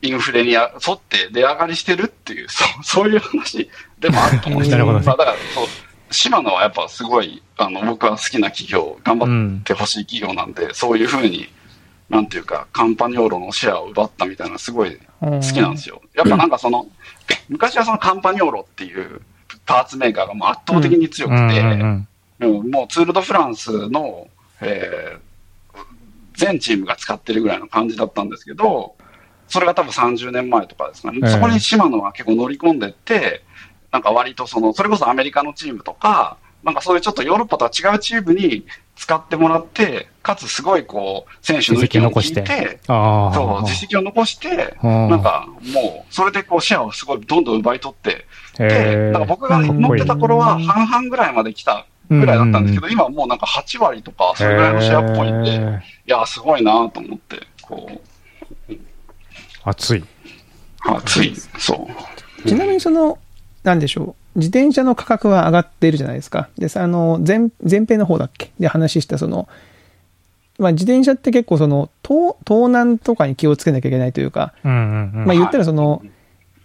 [0.01, 4.77] インフレに沿って値上がりしてるっていう、そうそういう話でもあると思うんですよ。
[4.77, 5.67] なるほどねまあだから、そう、
[6.11, 11.47] 島野はやっぱすごい、あの、僕は好きな企業、頑張ってほしい企業なんで、そういうふうに、
[12.09, 16.01] なんていうか、カンパニョーロのシェアを奪ったみたいな、すごい好きなんですよ。
[16.15, 16.87] やっぱなんかその、
[17.49, 19.21] 昔はそのカンパニョーロっていう
[19.65, 22.07] パーツメーカーがもう圧倒的に強くて、うんうんうん
[22.39, 24.27] もうツール・ド・フランスの、
[24.61, 25.27] えー
[26.37, 28.95] 全チームが使ってるぐらいの感じだったんですけど、
[29.47, 31.19] それが多分30年前とかですかね。
[31.23, 33.43] ええそこにシマノが結構乗り込んでって、
[33.91, 43.33] なんか割とその、それこそアメリカのチームとか、なんかそういうちょっとヨーロッパとは違うチームに使ってもらって、かつすごいこう、選手の意見を聞いて、ああ。
[43.33, 45.09] そう、実績を残して、うん。
[45.09, 48.25] なんかもう、それでこうシェアをすごいどんどん奪い取って、
[48.59, 57.89] へで、ーなんか僕が乗ってた頃は半々ぐらいまで来たぐらいだったんですけど、今はもうなんか8割とか、それぐらいのシェアっぽいんで、いや、すごいなと思って、こ
[58.69, 58.73] う、
[59.63, 60.03] 熱い。
[60.85, 61.87] あつい、そ
[62.45, 62.47] う。
[62.47, 63.17] ちなみにその、
[63.63, 64.39] なんでしょう。
[64.39, 66.49] 自転車の価格は上がっているじゃないですか。
[66.57, 68.51] で、さあの、前、前編の方だっけ？
[68.59, 69.47] で話したその、
[70.59, 75.25] まあ自転車って結構その、盗、盗難とかに気をつけなきゃいけないというか、うんうんうん。
[75.25, 76.03] まあ言ったらその、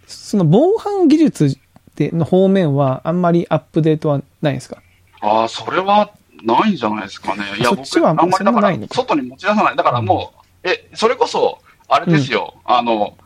[0.07, 1.57] その防犯技術
[1.95, 4.81] での方面はあんまりアップデートはないんですか？
[5.21, 6.11] ああ、それは
[6.43, 7.43] ないんじゃないですかね。
[7.57, 9.75] いや、僕、そっちはあんまりだから外に持ち出さない。
[9.75, 13.17] だからもう、え、それこそ、あれですよ、あの、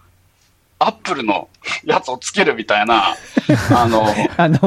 [0.80, 1.48] アップルの
[1.88, 3.16] やつをつけるみたいな、
[3.74, 4.06] あの、
[4.38, 4.60] あの、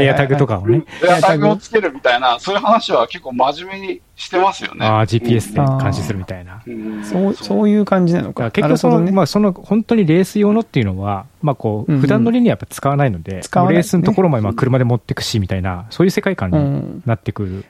[0.00, 0.84] エアタグとかをね。
[1.04, 4.86] エアタグをつけるみたいな、そういう話は結構真面目にしてますよね。
[4.86, 6.62] ああ、GPS でうん監視するみたいな。
[6.64, 17.02] うんそう、そういう感じなのだか結局その、ねまあその本当にレース用のっていうのは、まあこう、うんうん普段乗りにはやっぱ使わないので、使わないレースのところまでまあ車で持ってくしみたいな、そういう世界観にうん。
[17.04, 17.64] なってくる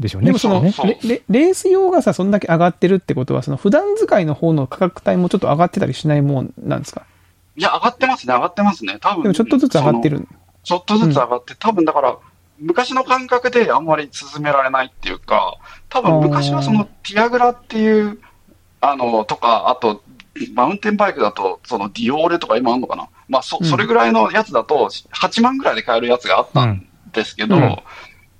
[0.00, 0.26] でしょうね。
[0.26, 0.60] でもその、
[1.04, 7.02] レレース用がさ、そんだけ上がってるってことは、その普段使いの方の価格帯もちょっと上がってたりしないもんなんですか？
[7.58, 8.98] いや、上がってますね、上がってますね。
[9.00, 9.22] 多分。
[9.22, 10.08] でもちょっとずつ上がって。
[10.08, 10.26] る。
[10.62, 12.16] ちょっとずつ上がって、多分だから、
[12.60, 18.18] 昔の感覚であんまり進められないっていうか、多分昔はそのティアグラっていう、
[18.80, 20.02] あの、とか、あと、
[20.54, 27.76] マウンテンバイクだと、そのディオーレとか今あんのかなまあ、そ、うんそれぐらいのやつだと、8万ぐらいで買えるやつがあったんですけど、うん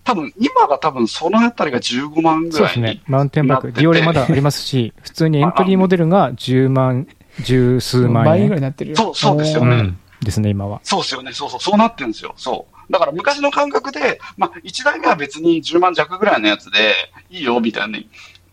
[0.08, 2.52] 多分、今が多分そのあたりが15万ぐらいに。
[2.52, 3.02] そうですね。
[3.06, 7.06] マウンテンバイク、ディオレまだありますし、普通にエントリーモデルが10万、
[7.44, 8.30] 十数万円。
[8.30, 8.96] 倍ぐらいになってるよ。
[8.96, 9.98] そうそうですよねうん。
[10.20, 10.80] ですね、今は。
[10.82, 11.32] そうですよね。
[11.32, 11.60] そうそう。
[11.60, 12.34] そうなってるんですよ。
[12.36, 12.92] そう。
[12.92, 16.94] だから昔の感覚で、まあ、1台目は別に10万弱ぐらいのやつで
[17.30, 18.08] いいよみたいに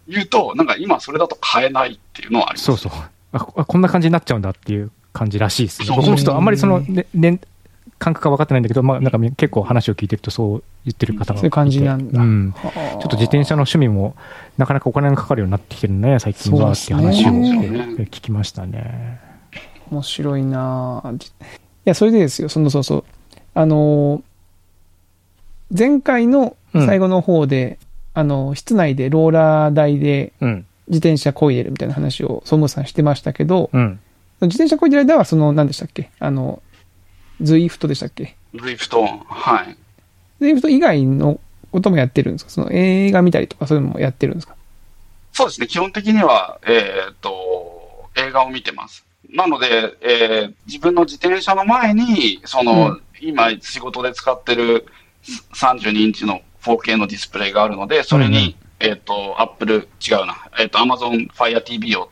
[0.08, 2.65] 言うと、なんか今それだと買えないっていうのはあります。
[2.65, 2.91] そうそう。
[3.32, 5.88] あここんな感じになっちゃうんだっていう感じらしいですね。
[5.88, 7.39] そう僕もちょっとあんまりその、ねね、
[7.98, 11.40] 感覚が分かってないんだけど、まあなんか結構話を聞いてるとそう言ってる方がいて。
[11.40, 12.22] そういう感じなんだ。
[12.22, 12.52] うん。
[12.52, 14.16] はあちょっと自転車の趣味も
[14.58, 19.20] なかなかお金がかかるようになってきてるね、最近はっていう話を聞きましたね。
[19.92, 21.20] 面白いない
[21.86, 23.04] や、それでですよ、そのそうそう。
[23.54, 24.24] あのー
[25.76, 27.80] 前回の最後の方で、
[28.14, 30.66] あの、室内でローラー台でうん。
[30.88, 34.00] 自転車こいでるみたいな話を総務さんしてましたけど、うん。
[34.42, 36.12] 自転車こいでる間は、その、何でしたっけ？
[36.20, 36.62] あの、
[37.41, 38.36] ズイフトでしたっけ？
[38.54, 39.78] ドリフト、はい。
[40.39, 41.39] ズイフト以外の
[41.71, 42.52] こともやってるんですか？
[42.52, 44.56] その映画見たりとかそういうのもやってるんですか？
[45.34, 49.06] そうですね、基本的には、えーっと、映画を見てます。
[49.34, 49.67] なので、
[50.02, 54.86] えー自分の自転車の前に、その、うん今仕事で使ってる
[55.54, 62.10] 32インチの 4K のディスプレイがあるので、それに、えーっと、Apple、違うな、えーっと、Amazon Fire TV を、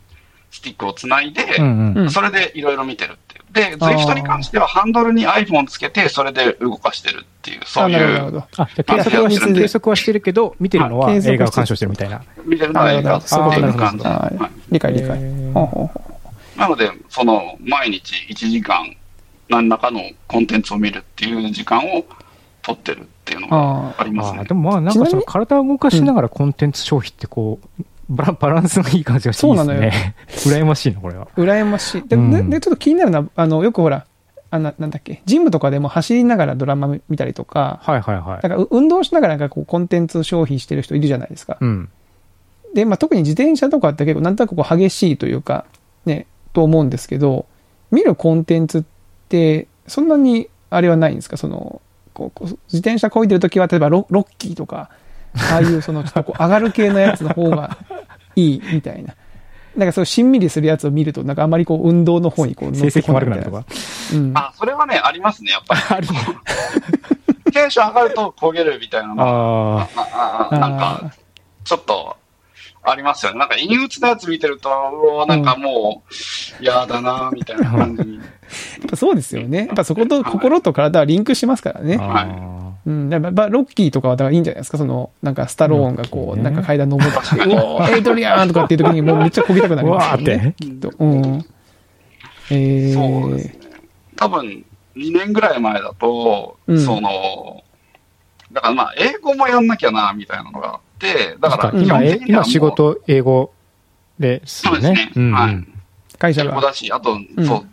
[0.49, 1.97] スティックをつないで、うんうん。
[1.97, 3.17] うんそれでいろいろ見てる。
[3.53, 8.47] で、Zwift に関してはハンドルに iPhone つけて、それで動かしてるっていう、そうあ、なるほど、なるいう、ほど。
[8.57, 12.23] あ、じゃあ計測はしまあ計測はしてるけど、見てるのは映画を鑑賞してるみたいな。
[12.45, 14.51] 見てるのは映画ってあい。
[14.71, 15.19] 理解理解。
[16.57, 18.95] なので、その、毎日1時間、
[19.49, 22.03] 何らかのコンテンツを見るっていう時間を
[22.63, 24.39] 取ってるっていうのがあありますね。
[24.39, 24.53] ああで。
[24.55, 27.83] もまあなんかその体を動かしながらコンテンツ消費ってこう、
[28.13, 30.15] バランスがいい感じがしていいですそうなのよね。
[30.27, 31.27] 羨ましいな、これは。
[31.35, 32.07] 羨ましい。
[32.07, 34.05] で、うんででちょっと気になるのは、あの、よくほら、
[34.51, 38.47] あななんだっけ、ジムとかでも走りながらドラマ見たりとか、はいはいはい。
[38.47, 41.57] なんかう運動しながらなんかこうコンテンツ消費してる人いるじゃないですか。
[41.59, 41.89] うん。
[42.75, 45.65] で、まあ、特に自転車とかって結構なんとなくこう激しいというか、
[46.05, 47.45] ね、と思うんですけど、
[47.91, 48.83] 見るコンテンツっ
[49.29, 51.37] て、そんなにあれはないんですか？
[51.37, 51.81] その、
[52.13, 54.89] こうこう自転車こいでるときは、例えばロロッキーとか、
[55.51, 57.77] ああいうそのちょっとこう 上がる系のやつの方が
[58.35, 59.13] いいみたいな。
[59.75, 63.65] なんかそうしんみりするやつを見ると、なんかあんまりこう運動の方にこう乗成績もってこない悪くないなか？。
[64.13, 64.31] うん。
[64.35, 65.81] あ、それはね、ありますね、やっぱり。
[65.89, 66.07] ある
[67.51, 71.11] テンション上がると焦げるみたいなのは、あああなんか、
[71.63, 72.15] ちょっと、
[72.85, 73.39] ありますよね。
[73.39, 76.03] なんか、陰鬱なやつ見てると、うわなんかも
[76.59, 78.17] う、嫌だなみたいな感じに。
[78.19, 78.25] やっ
[78.89, 79.65] ぱそうですよね。
[79.67, 81.97] やっぱそこと心と体はリンクしますからね。
[81.99, 82.03] あ。
[82.05, 87.17] はいあうん、やっぱロッキーとかはだからいいんじゃないですか、その、なんかスタローンがこう、ねなんか階段登って
[87.55, 90.23] おーエイドリアンとかっていう時にもうめっちゃこぎたくなりますよね。
[90.25, 90.91] うわーってきっと。
[90.99, 91.45] うん。
[92.51, 93.59] えー、そうですね。
[94.17, 94.65] 多分、
[94.95, 97.63] 2年ぐらい前だと、うんその、
[98.51, 103.51] だからまあ、英語もやんなきゃな、みたいなのがあって、だから、基本的には仕事、英語
[104.19, 105.11] ですよねそうですね。。
[105.15, 105.65] うんうんはい。
[106.19, 106.51] 会社が。
[106.51, 107.65] 英語だし、あと、んそう、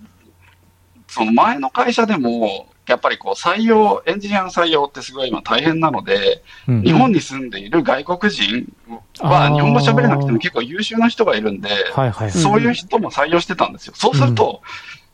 [1.08, 8.72] その前の会社でも、やっぱりこう採用、エンジニアの採用ってすごい今大変なので、うん日本に住んでいる外国人
[9.20, 12.30] は日本語喋れなくても結構優秀な人がいるんで、はいはい。
[12.30, 13.92] そういう人も採用してたんですよ。
[13.96, 14.62] そうすると、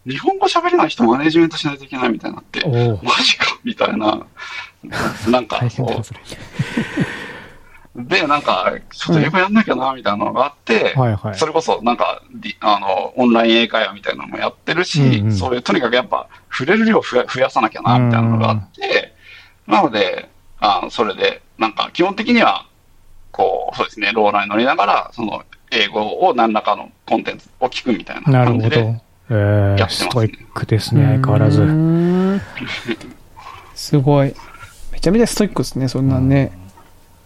[0.07, 2.65] 日本語喋れない人マネジメントしないといけないみたいになって。
[3.03, 4.27] マジかみたいな。
[5.29, 5.61] なんか
[7.97, 11.35] で、なんか、ちょっと英語やんなきゃな、みたいなのがあって、はいはい。
[11.35, 12.23] それこそなんか、
[12.61, 19.15] あの、オンライン英会話みたいなのもやってるし、うんうんそういう、とにかくやっぱ、触れる量を増や増やさなきゃな、みたいなのがあって、
[19.67, 20.29] なので、
[20.61, 22.67] あそれで、なんか、基本的には、
[23.33, 28.61] こう、そうですね、ローラーに乗りながら、その、英語を何らかのコンテンツを聞くみたいななるほど。
[28.61, 32.41] 感じで、えー、やってますねストイックですね、相変わらず。
[33.75, 34.35] すごい。
[34.93, 36.53] めちゃめちゃストイックですね、そんなんね。
[36.55, 36.66] うん。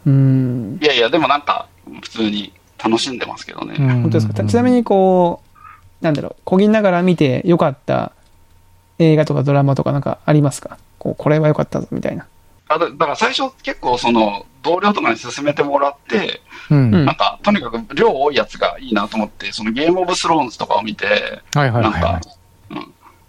[0.07, 1.67] いやいや、でもなんか、
[2.03, 3.75] 普通に楽しんでますけどね。
[3.77, 4.45] 本本当ですか？
[4.45, 5.43] ちなみにこ
[6.01, 8.13] う、なんだろう、こぎながら見てよかった
[8.99, 10.79] 映画とかドラマとかなんかありますか？
[10.99, 12.27] こう、これは良かったぞ、みたいな。
[12.69, 16.95] あだだから最初結構その、同僚とかに勧めてもらって、うん。
[16.95, 21.07] うんなんか、とにかく量多いやつがいいなと思って、そのゲームオブスローンズとかを見て、
[21.55, 22.31] はいはいなんかはいはい。、うん、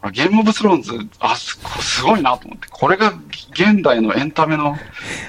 [0.10, 3.14] ゲームオブスローンズ、あ、すすごいなと思って、これが
[3.52, 4.76] 現代のエンタメの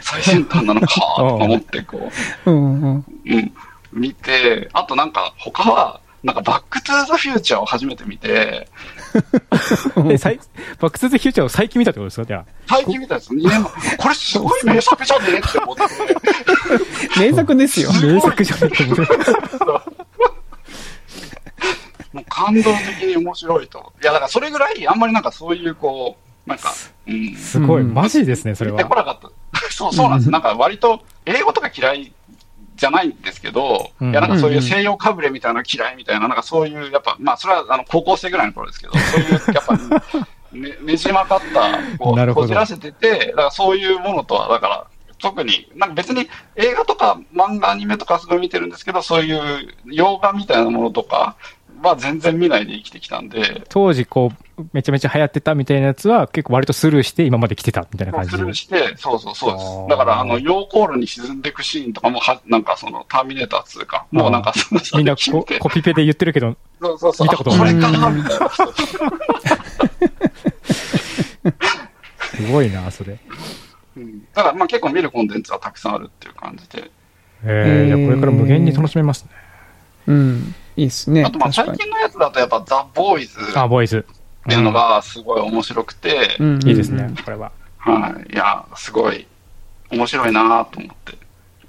[0.01, 2.11] 最先端なのか、 とか思って、こ
[2.47, 2.97] うんうん。
[2.99, 3.53] う、うん、
[3.93, 8.29] 見て、あとなんか、他は、なんか、バックトゥーザフューチャーを初めて見て、
[9.13, 9.19] え、
[9.99, 12.25] バックスズフューチャーを最近見たってことですか？
[12.25, 13.97] じゃ最近見たんですよ、2年前。
[13.99, 15.83] これすごい名作じゃねえって思って、
[17.21, 17.91] 名作ですよ。
[17.93, 18.01] あ。
[18.07, 18.97] 名作じゃないと思う。
[22.13, 23.93] もう感動的に面白いと。
[24.03, 26.73] いや、だからそれぐらい、あんまりなんかそういう、こう、なんか、
[27.07, 28.91] うん、すごい、うんマジですね、それ言っては。
[28.91, 29.31] こなかった。
[29.71, 30.31] そう、そうなんです。
[30.31, 32.13] なんか割と、英語とか嫌い
[32.77, 39.77] じゃないんですけど、うんいや、なんかそういう西洋かぶれみたいなの嫌いみたいな、なんかそういう、やっぱ、まあ、それは、あの、高校生ぐらいの頃ですけど、そういう、やっぱ、
[40.53, 44.87] ねねじ曲かった、こう、こじらせてて、だからそういうものとは、だから、
[45.23, 51.37] 特に、なんか別に映画とか漫画、アニメとかすごい見てるんですけど、そういう洋画みたいなものとか
[51.91, 59.65] は全然見ないで生きてきたんで、当時こう、めちゃめちゃ流行ってたみたいなやつは結構割とスルーして今まで来てたみたいな感じスルーして、そうそうそうです。
[59.89, 68.51] だから、あの、溶鉱炉に沈んでいくシーンとかもは、なんかその、ターミネーター2か、もうなんかその、みんなこそれ聞いてコピペで言ってるけど、そうそうそう、見たことないれかなみたいな。
[72.37, 73.19] すごいな、それ。
[73.97, 76.91] うんだから、まあ結構見るコンテンツはたくさんあるっていう感じで。
[77.45, 79.31] えー、じゃあこれから無限に楽しめますね。
[80.07, 80.55] うん。
[80.77, 81.25] いいっすね。
[81.25, 81.53] あと、まあ。
[81.53, 84.05] 最近のやつだとやっぱ、ザ・ボーイズあ、っボーイズ。
[84.49, 87.53] ていうのがすごい面白くて、うんいいですね、これは。
[87.79, 88.33] はい。
[88.33, 89.27] いや、すごい
[89.91, 91.19] 面白いなと思って。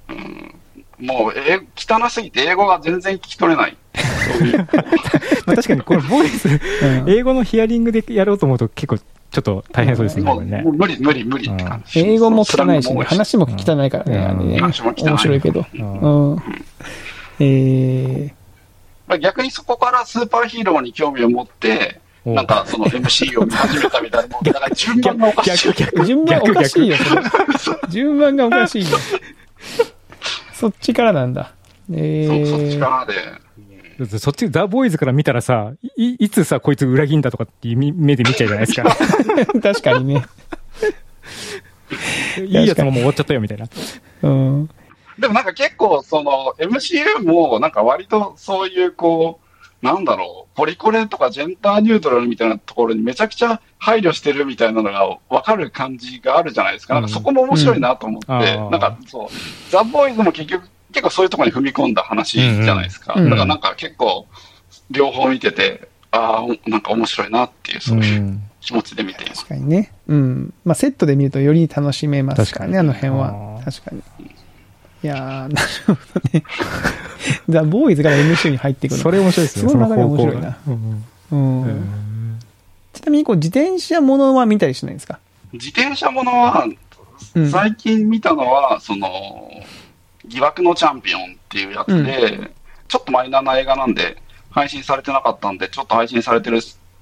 [0.10, 3.78] うん、もう、え汚すぎて英語が全然聞き取れない。
[5.46, 10.74] まあ確かにこのボーイズ、うん英語のヒアリングでやろうと思うと結構ちょっと大変そうですね、もうねもう。
[10.74, 12.00] 無理、無理、無理って感じ。
[12.00, 14.60] 英語も汚いしね、話も汚いからね、うんあれね。
[14.60, 15.66] 話も汚い面白いけど。
[15.74, 16.44] うんうん。
[19.08, 25.74] えまあ逆にそこからスーパーヒーローに興味を持って、おなんかその MC を見始めたみたいな、もうだから順番がおかしい。
[25.74, 26.96] 逆ー、順番おかしいよ。
[27.89, 28.98] 順番がおかしいよ。
[30.54, 31.54] そっちからなんだ。
[31.92, 33.13] えそう、そっちー、からで。
[34.00, 38.96] 逆そっち、ザ・ボーイズから見たらさ、いいつさ、こいつ裏切んだとかっていう目で見ちゃうじゃないですか。
[39.62, 40.26] 確かにね。
[42.39, 43.68] いいやつももう終わっちゃったよ、みたいな。
[44.24, 44.70] うん。
[45.19, 49.39] でもなんか結構その MCU もなんか割とそういうこ
[49.82, 56.93] う、なんだろう、ポリコレとかジェンダーニュートラルみたいなところにめちゃくちゃ配慮してるみたいなのが分かる感じがあるじゃないですか。
[56.93, 59.28] なんかそこも面白いなと思って、うんなんかそう、
[59.69, 63.13] ザ・ボーイズも結局結構そういうところに踏み込んだ話じゃないですか。
[63.15, 64.28] うんうんだからなんか結構
[64.89, 69.41] 両方見てて、ああ、なんか面白いなっていう、そういううん気持ちで見ています。
[69.41, 69.91] 確かにね。
[70.08, 70.54] うん。
[70.63, 73.32] まあ、セットで見るとより楽しめますからね、あの辺あは。
[73.62, 74.02] ー確かに。
[75.04, 76.00] いやー、なるほど
[76.32, 76.44] ね。
[77.50, 79.00] ザ・ボーイズから MC に入っていくの。
[79.00, 80.58] それ面白いですね、その流れ面白いなが。
[80.68, 81.63] うんうん。
[81.63, 82.39] うん
[82.94, 85.20] ちなみに、こう、自転車ものは見たりしないんですか？
[85.52, 86.68] 自転車ものは、
[87.36, 87.50] うん。
[87.50, 89.50] 最近見たのは、その、
[90.26, 92.52] 疑惑のチャンピオンっていうやつで、
[92.88, 96.60] ちょっとマイナーな映画なんで、配信されてなかったんで、ちょっと配信されてる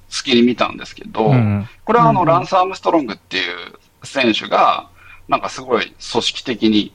[0.08, 4.88] 隙に見たんですけど、うんこれはあの、うんランス・アームストロングっていう選手が、
[5.28, 6.94] なんかすごい組織的に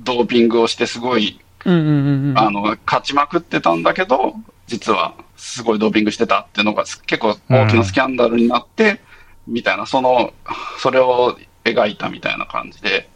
[0.00, 2.38] ドーピングをして、すごい、うんうんうんうん。
[2.38, 4.34] あの、勝ちまくってたんだけど、
[4.66, 9.00] 実はすごいドーピングしてたっていうのが結構大きなスキャンダルになって、
[9.46, 10.32] みたいな、その、
[10.78, 13.08] それを描いたみたいな感じで、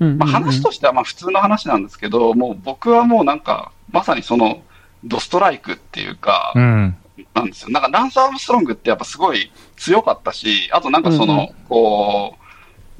[0.00, 4.62] うんうんうんまあ、話としてはまあ普通の話なんですけど、もう僕はもうなんか、まさにその、
[5.04, 6.96] ドストライクっていうかう、ん。
[7.34, 7.70] なんですよ。
[7.70, 12.41] なんかランス・アームストロングってやっぱすごい強かったし、あとなんかその、うんうんこう、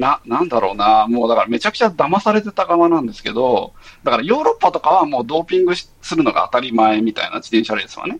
[0.02, 8.18] な、なんだろうな、もうだからめちゃくちゃ騙されてた側なんですけど、だからヨーロッパとかはもうドーピングしするのが当たり前みたいな自転車レースはね。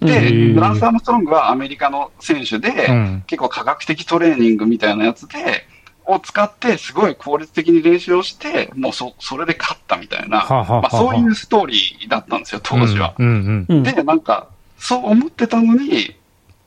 [0.00, 5.66] で、うんランス・アームストロングはアメリカの選手で、うん結構科学的トレーニングみたいなやつで、
[6.06, 13.14] を使って、すごい効率的に練習をして、もうそ、それで勝ったみたいな、はあはあはあまあそういうストーリーだったんですよ、当時は。
[13.18, 13.82] うんうんうん。
[13.82, 16.16] で、なんか、そう思ってたのに、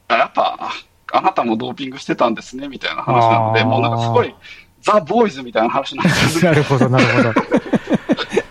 [0.08, 0.71] あやっぱ、
[1.12, 4.34] ああなたもドーピングしてたんですね、みたいな話なので、もうなんかすごい、
[4.82, 6.43] ザ・ボーイズみたいな話なんです。
[6.43, 7.34] なるほど、なるほど。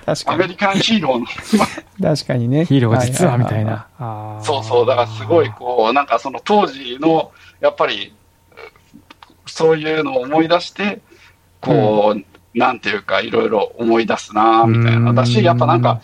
[0.06, 0.34] 確かに。
[0.34, 1.26] アメリカンヒーローの。
[2.16, 2.64] 確かにね。
[2.64, 4.38] ヒーローが実はみたいはな。
[4.42, 8.14] そうそう、だからすごいこう、なんかその当時の、やっぱり、
[9.46, 11.00] そういうのを思い出して、
[11.60, 15.12] こう、なんていうか、いろいろ思い出すな、みたいな。
[15.12, 16.00] だし、やっぱなんか、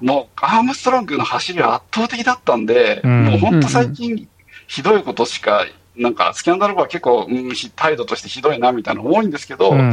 [0.00, 4.28] もう、アームストロングの走りは圧倒的だったんで、うんもう本当最近、
[4.66, 5.64] ひどいことしか、
[5.96, 9.92] なんか、スキャンダル後は結構、うん、ひ態度としてひどいな、みたいなの多いんですけど、うん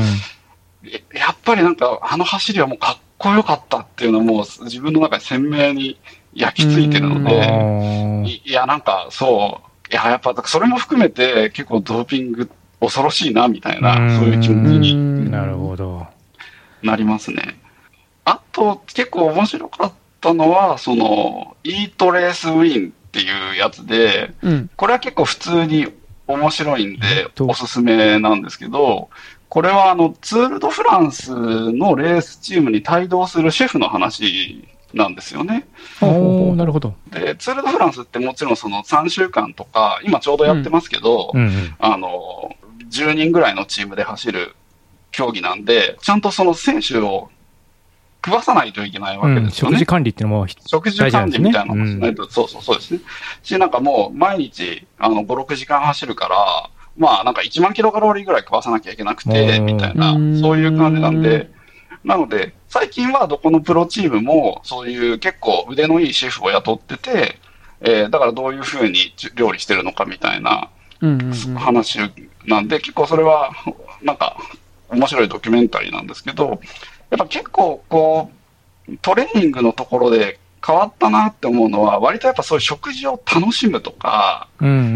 [0.83, 5.97] ややっぱりなんか、あの走りはもうかっこよかったっていうのはもう自分の中に鮮明に
[6.33, 9.93] 焼き付いてるのうんで、いいや、なんか、そう。
[9.93, 12.49] いや、やっぱ、それも含めて、結構ドーピング
[12.81, 16.05] 恐ろしいな、みたいな、うんそういう気持ちにうんなるほど。
[16.81, 17.57] なりますね。
[18.25, 24.69] あと、結構面白かったのは、その、イートレースウィンっていうやつで、うん。
[24.75, 25.87] これは結構普通に
[26.25, 29.09] 面白いんで、とおすすめなんですけど、
[29.49, 35.67] これはあの、ツール・ド・フランスのレースチームに帯同するシェフの話なんですよね。
[36.01, 36.95] おなるほど。
[37.11, 41.75] で、ツール・ド・フランスってもちろんその3週間とか、今ちょうどやってますけど、うんうん。
[41.77, 42.55] あの、
[42.89, 44.55] 10人ぐらいのチームで走る
[45.11, 47.29] 競技なんで、ちゃんとその選手を
[48.25, 49.77] 食わさないといけないわうんけですよね。
[49.77, 53.01] 食事管理っていうのも、食事管理みたいなのもしないと、そうそうそうですね。
[53.41, 61.49] し、なんかもう毎日、あの、5、6時間走るから、まあなんか1万キロカロリーぐらい食わさなきゃいけなくうて、んみたいなうん、そういう感じなんで、
[62.03, 67.39] なので、最近はどこのプロチームも、そういう結構腕のいいシェフを雇ってて、
[67.81, 70.69] えーだからどういうふうに料理してるのかみたいな
[71.01, 71.55] うんうんうん。
[71.55, 71.99] 話
[72.45, 73.51] なんで、結構それは、
[74.01, 74.37] なんか、
[74.89, 76.61] 面白いドキュメンタリーなんですけど、
[77.13, 78.31] やっぱ結構こ
[78.89, 84.47] う、トレーニングのところで変わったなって思うのは、割とやっぱそういう食事を楽しむとか。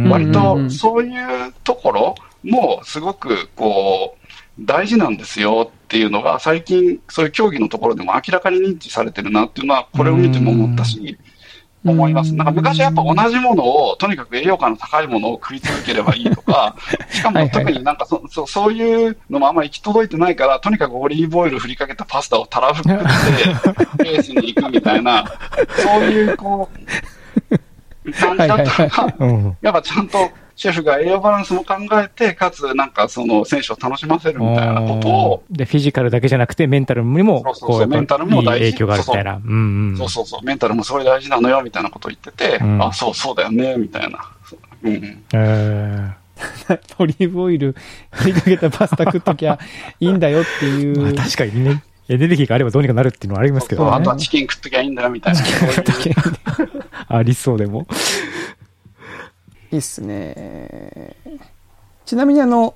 [0.10, 1.12] 割とそうい
[1.50, 4.28] うところもすごくこう、
[4.60, 11.20] 大事なんですよっていうのが最近そういう競技のところでも明らかに認知されてるなっていうのはこれを見ても思ったし、
[11.86, 12.34] 思います。
[12.34, 16.76] なんか昔はやっぱ同じものを、とにかく栄養価の高いものを食い続ければいいとか、
[17.10, 22.98] しかもはいはい特になんかそそ そういうのもあんまり行き届いてないから、とにかくオリーブオイル振りかけたパスタをたらふくっ
[23.98, 25.26] て、レースに行くみたいな、
[25.78, 26.70] そういうこ
[28.06, 29.58] う、感じだったのが、うん。
[29.62, 39.40] やっぱちゃんとシェフが栄養バランスも考えて、かつなんかその選手を楽しませるみたいなことを、で、フィジカルだけじゃなくて、メンタルにも、そうそうそうこう、メンタルも大事影響があるみたいな。
[39.98, 44.20] そうそうそう、メンタルもすごい大事なのよみたいなことを言ってて、うんあ、そうそうだよね、みたいな。
[44.82, 46.12] うんうんえ
[47.00, 47.76] オリーブオイル
[48.12, 49.58] 振りかけたパスタ食っときゃ
[50.00, 51.14] いいんだよっていう。
[51.18, 53.98] 確かにね、エネルギーがあればどうにかなるっていうのはありますけそうどね。
[53.98, 55.42] あとはチキン食っときゃいいんだよみたいな。
[57.10, 57.88] ありそうでも。
[59.72, 61.16] いいっすね。
[62.06, 62.76] ちなみにあの、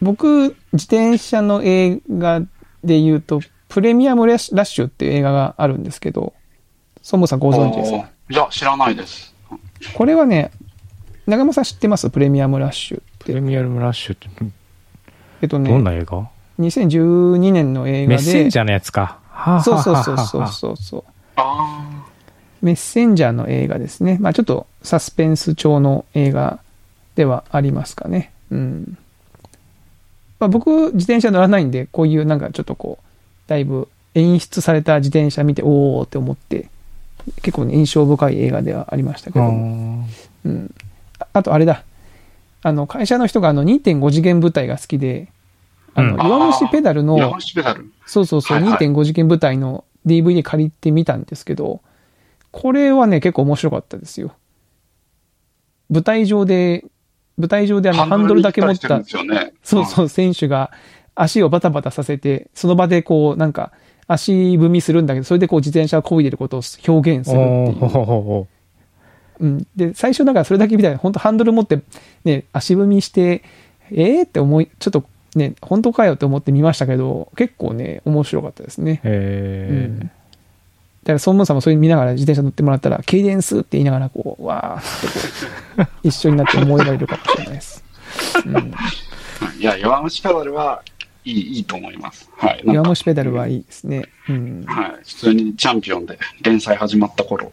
[0.00, 2.40] 僕、自転車の映画
[2.84, 6.32] で言うと、プレミアムラッシュっていう映画があるんですけど、
[7.02, 7.96] ソンボさんご存知ですか？
[8.30, 9.34] いや、知らないです。
[9.94, 10.50] これはね、
[11.26, 12.10] 長山さん知ってます？
[12.10, 13.24] プレミアムラッシュって。
[13.26, 14.28] プレミアムラッシュって、
[15.42, 19.18] えっとどんね、な映画？2012年の映画で、メッセンジャーのやつか。
[19.30, 21.04] はあそうそうはあそうそうそうそう。
[21.36, 21.97] あ
[22.62, 24.18] メッセンジャーの映画ですね。
[24.20, 26.60] まあちょっとサスペンス調の映画
[27.14, 28.32] ではありますかね。
[28.50, 28.98] うん。
[30.38, 33.04] まあ僕、自転車乗らないんで、こういうなんかちょっとこう、
[33.48, 36.68] だいぶ演出された自転車見て、おーって思って、
[37.42, 40.06] 結構ね、印象深い映画ではありましたけども。
[40.44, 40.74] うん。
[41.18, 41.82] ああとあれだ。
[42.62, 45.28] あの、会社の人があの2.5次元舞台が好きで、
[45.94, 47.04] あの、うん弱虫ペダルあ。
[47.04, 47.90] の、山梨ペダル。
[48.06, 51.80] そうそうそう、はいはい2.5次元舞台の DVD 借りてみたんですけど、
[52.50, 54.34] これはね、結構面白かったですよ。
[55.90, 56.84] 舞台上で、
[57.36, 59.04] 舞台上であのハンドルだけ持ったね。
[59.62, 60.70] そうそう、選手が
[61.14, 63.72] 足をバタバタさせて、その場でこう、なんか、
[64.06, 68.46] 足踏みするんだけど、それでこう自転車を漕いでることを表現するっていう。
[69.40, 69.66] うん。
[69.76, 71.80] で、最初だからそれだけ見たら、本当ハンドル持って、
[72.24, 73.42] ね、足踏みして、
[73.90, 74.24] えー？
[74.24, 75.04] って思い、ちょっと
[75.36, 79.00] ね、本当かよって思って見ましたけど、結構ね、面白かったですね。
[79.04, 80.10] へうん
[81.14, 87.84] から、孫文さんもそれ見ながら自転車乗ってもらったら、ケイデンスって言いながら、こう、わーってこう、一緒になって思いられるかもしれないです。
[88.46, 88.74] うん。
[89.58, 90.82] いや、弱虫ペダルは
[91.24, 92.30] いい、いいと思います。
[92.36, 92.62] はい。
[92.64, 94.04] 弱か虫ペダルはいいですね。
[94.28, 94.64] うん。
[94.66, 94.92] はい。
[95.04, 97.52] 普通にチャンピオンで連載始まった頃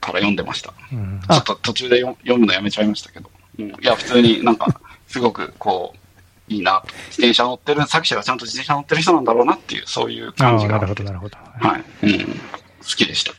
[0.00, 0.72] から読んでました。
[0.92, 3.30] うんあちょっと途中で読読むのやめちゃいましたけど。
[3.58, 6.86] うん、いや、普通になんか、すごくこう、いいなと。
[7.08, 11.36] 自転車乗ってる、作者がちゃんと自転車乗ってる人なんだろうなっていう、そういうあ感じがあなるほど、なるほど。
[11.58, 11.84] はい。
[12.02, 12.40] うん。
[12.80, 13.32] 好きでした。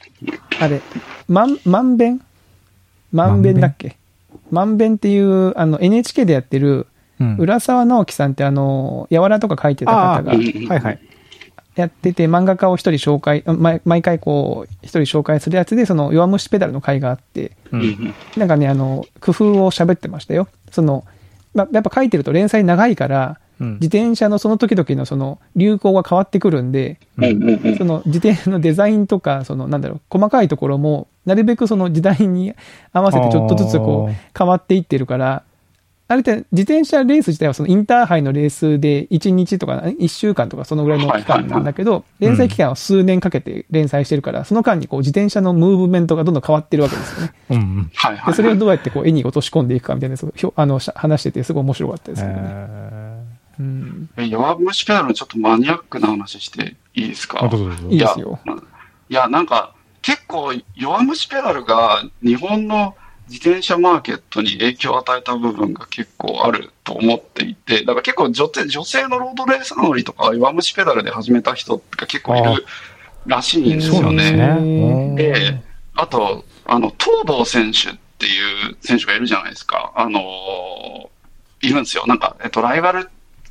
[0.60, 0.82] あれ、
[1.28, 2.22] まん、まんべん？
[3.12, 3.98] まんべんだっけ？
[4.52, 4.96] まんべん？
[4.96, 6.88] っていう、あの、NHK でやってる、
[7.20, 11.00] うん浦沢直樹さんってあの、やわらとか書いてた方がうんはいはい。
[11.76, 17.52] やってて、漫画家を一人紹介、毎毎回こう、一人紹介するやつで、その、弱虫ペダルの回があって。
[18.36, 20.48] なんかね、あの、工夫を喋ってましたよ。
[20.72, 21.06] その、
[21.56, 27.00] ま、やっぱ書いてると連載長いから、うん自転車のその時々のその流行が変わってくるんで、
[27.78, 32.54] その自転車のデザインとか、そのなんだろう、細かいところも、なるべくその時代に
[32.94, 35.44] 合わせてちょっとずつこう変わっていってるから、
[36.10, 47.34] ある程度自転車レース自体はそのインターハイのレースで1日とか1週間とかそのぐらいの期間なんだけど、連載期間は数年かけて連載してるから、その間にこう自転車のムーブメントがどんどん変わってるわけですよね。
[47.94, 48.32] はいはい。
[48.32, 50.16] でそれをどうやってこう絵に落とし込んでいくかみたいな
[50.56, 52.42] あのし話しててすごい面白かったですけどね。
[52.46, 53.17] え
[53.60, 57.50] うん、え弱虫ペダルのちょっとマニアックな話していいですか？
[57.90, 58.40] いいですよ。
[59.10, 62.96] いや、なんか、結構、弱虫ペダルが日本の
[63.30, 72.66] 自転車マーケットに影響を与えた部分が結構あると思っていて、だから結構女性女性のロードレース乗りとか弱虫ペダルで始めた人が結構いる
[73.26, 74.38] らしいんですよそうなんですね。
[74.62, 75.16] ね。
[75.20, 75.64] ええ
[75.96, 79.92] あと、あの、東堂選手っていう選手がいるじゃないですか。
[79.96, 81.10] あの
[81.62, 82.06] いるんですよ。
[82.06, 83.10] なんか、えっと、ライバル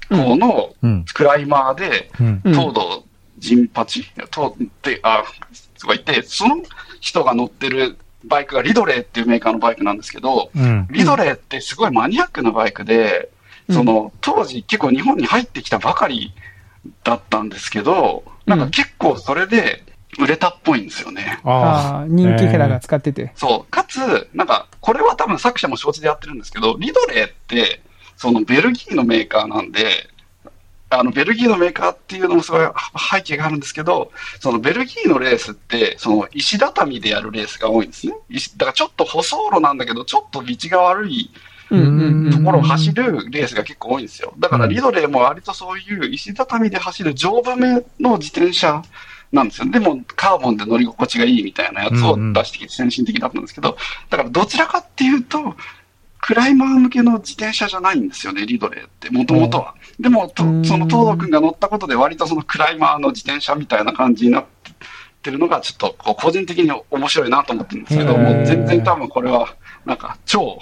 [0.08, 1.04] 校のうん。
[1.12, 2.10] クライマーで、
[2.44, 3.04] 東堂
[3.38, 4.52] 陣八東
[4.82, 5.24] で、あ、
[5.78, 6.56] とか言って、その
[7.00, 10.86] 人が乗ってるバイクがリドレーっていうメーカーのバイクなんですけど、うん。
[10.90, 13.30] リドレーってすごいマニアックなバイクで、
[13.70, 16.32] その、当時結構日本に入ってきたばかり
[17.04, 19.84] だったんですけど、なんか結構それで
[20.18, 21.40] 売れたっぽいんですよね。
[21.44, 23.32] ああ、人気キャラが使ってて。
[23.34, 23.70] そう。
[23.70, 27.82] かつ、なんか、これは多分作者も承知でやってるんですけど、リドレーって、
[28.16, 30.08] そのベルギーのメーカーなんで、
[30.88, 32.68] あの、ベルギーのメーカーっていうのもすごい
[33.10, 38.14] 背景があるんですけど、そのベルギーのレースって、その石畳でやるレースが多いんですね。
[38.30, 41.30] 石だからちょっと舗装路なんだけど、ちょっと道が悪い。
[41.68, 41.74] と
[42.44, 44.34] ころを走るレースが結構多いんですよ。
[44.38, 48.84] だからリドレーも割とそういう石畳で走る丈夫めの自転車
[49.32, 49.70] なんですよ。
[49.70, 53.76] でもカーボンで乗り心地がいいみたいなやつを出してきて先進的だったんですけど、
[54.10, 55.56] だからどちらかっていうと、
[56.26, 59.76] クライマー向けの自転車じゃないんですよね、リドレーって、もともとは。
[60.00, 64.44] でも、その東堂君が乗ったことで割とそのクライマーの自転車みたいな感じになっ
[65.22, 69.54] てるのが、ちょっとこう個人的に面白いなと思ってるんですけど、もう全然多分これは、
[69.86, 70.58] なんか超、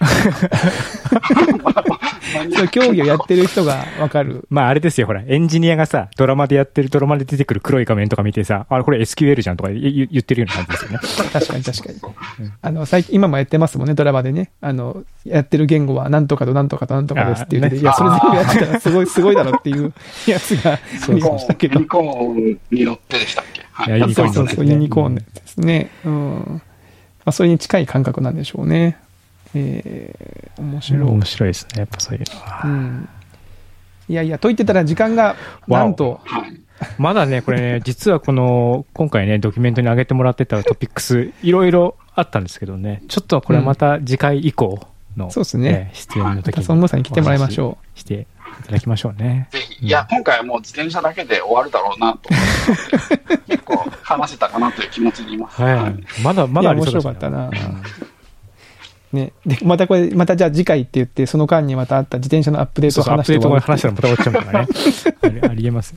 [2.56, 4.44] そう競技をやってる人がわかる。
[4.50, 10.98] まああれですよ、ほら、エンジニアがさ、ドラマでやってる、ドラマで出てくる黒い画面とか見てさ、あれこれ SQL じゃんとか言ってるような感じですよね。
[11.32, 12.08] 確かに確か
[12.42, 12.50] に。
[12.60, 14.50] あの、最近、今もやってますもんね、ドラマでね。
[14.60, 19.92] あの、やってる言語はなんとかとなんとかとなんとかですって言ってて、あーねいや、それ全部やってたらすごい、すごいだろっていう
[20.28, 21.88] やつがありましたけどユニ。
[21.88, 23.62] コーンに乗ってでしたっけ？
[23.72, 25.88] はいいやユニコーンそうそうそう、ユニコーンですね。
[26.04, 26.62] うん。
[27.24, 28.98] まあ、それに近い感覚なんでしょうね。
[29.54, 31.02] えー、面白い。
[31.02, 32.62] 面白いですね、やっぱそういうのは。
[32.64, 33.08] うん。
[34.08, 35.36] いやいや、と言ってたら時間が、
[35.68, 36.60] なんと、はい。
[36.98, 46.64] まだね、これね、 実はこの、今回ね、ドキュメントに上げてもらってたトピックス、いろいろあったんですけどね、ちょっとこれはまた次回以降の、そうですねえー出演のま時に。
[46.64, 47.98] た孫悟さんに来てもらいましょう。
[47.98, 48.26] して
[48.60, 49.48] いただきましょうね。
[49.50, 49.86] ぜひ。
[49.86, 52.28] いや、今回はもう自転車だけで終わるだろうなと。
[53.46, 55.60] 結構話せたかなという気持ちでいます。
[55.62, 56.22] はい。
[56.22, 57.50] まだ、まだあり面白かったな
[59.12, 59.32] ね。
[59.44, 65.48] で、またこれ、またじゃあ次回って言って、その間にまたあった自転車のアップデートをそうそう、アッ話してプデート話したらまた終わっちゃうからね。
[65.50, 65.94] ありえます。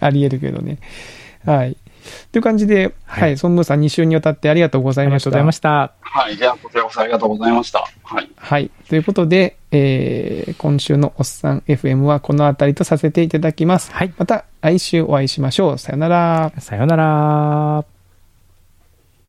[0.00, 0.78] あり得るけどね。
[1.44, 1.76] はい。
[2.30, 5.30] という感じで、ははいい、孫武さん2週にわたってありがとうございました。
[5.30, 5.92] ありがとうございました。
[6.00, 6.34] はい。
[6.34, 7.88] いや、こちらこそありがとうございました。
[8.02, 8.30] はい。
[8.36, 8.70] はい。
[8.88, 13.92] ということで、えー、今週のおっさん FM はこのあたりとさせていただきます。
[13.92, 14.12] はい。
[14.16, 15.78] また来週お会いしましょう。
[15.78, 16.52] さよなら。
[16.58, 18.01] さようなら。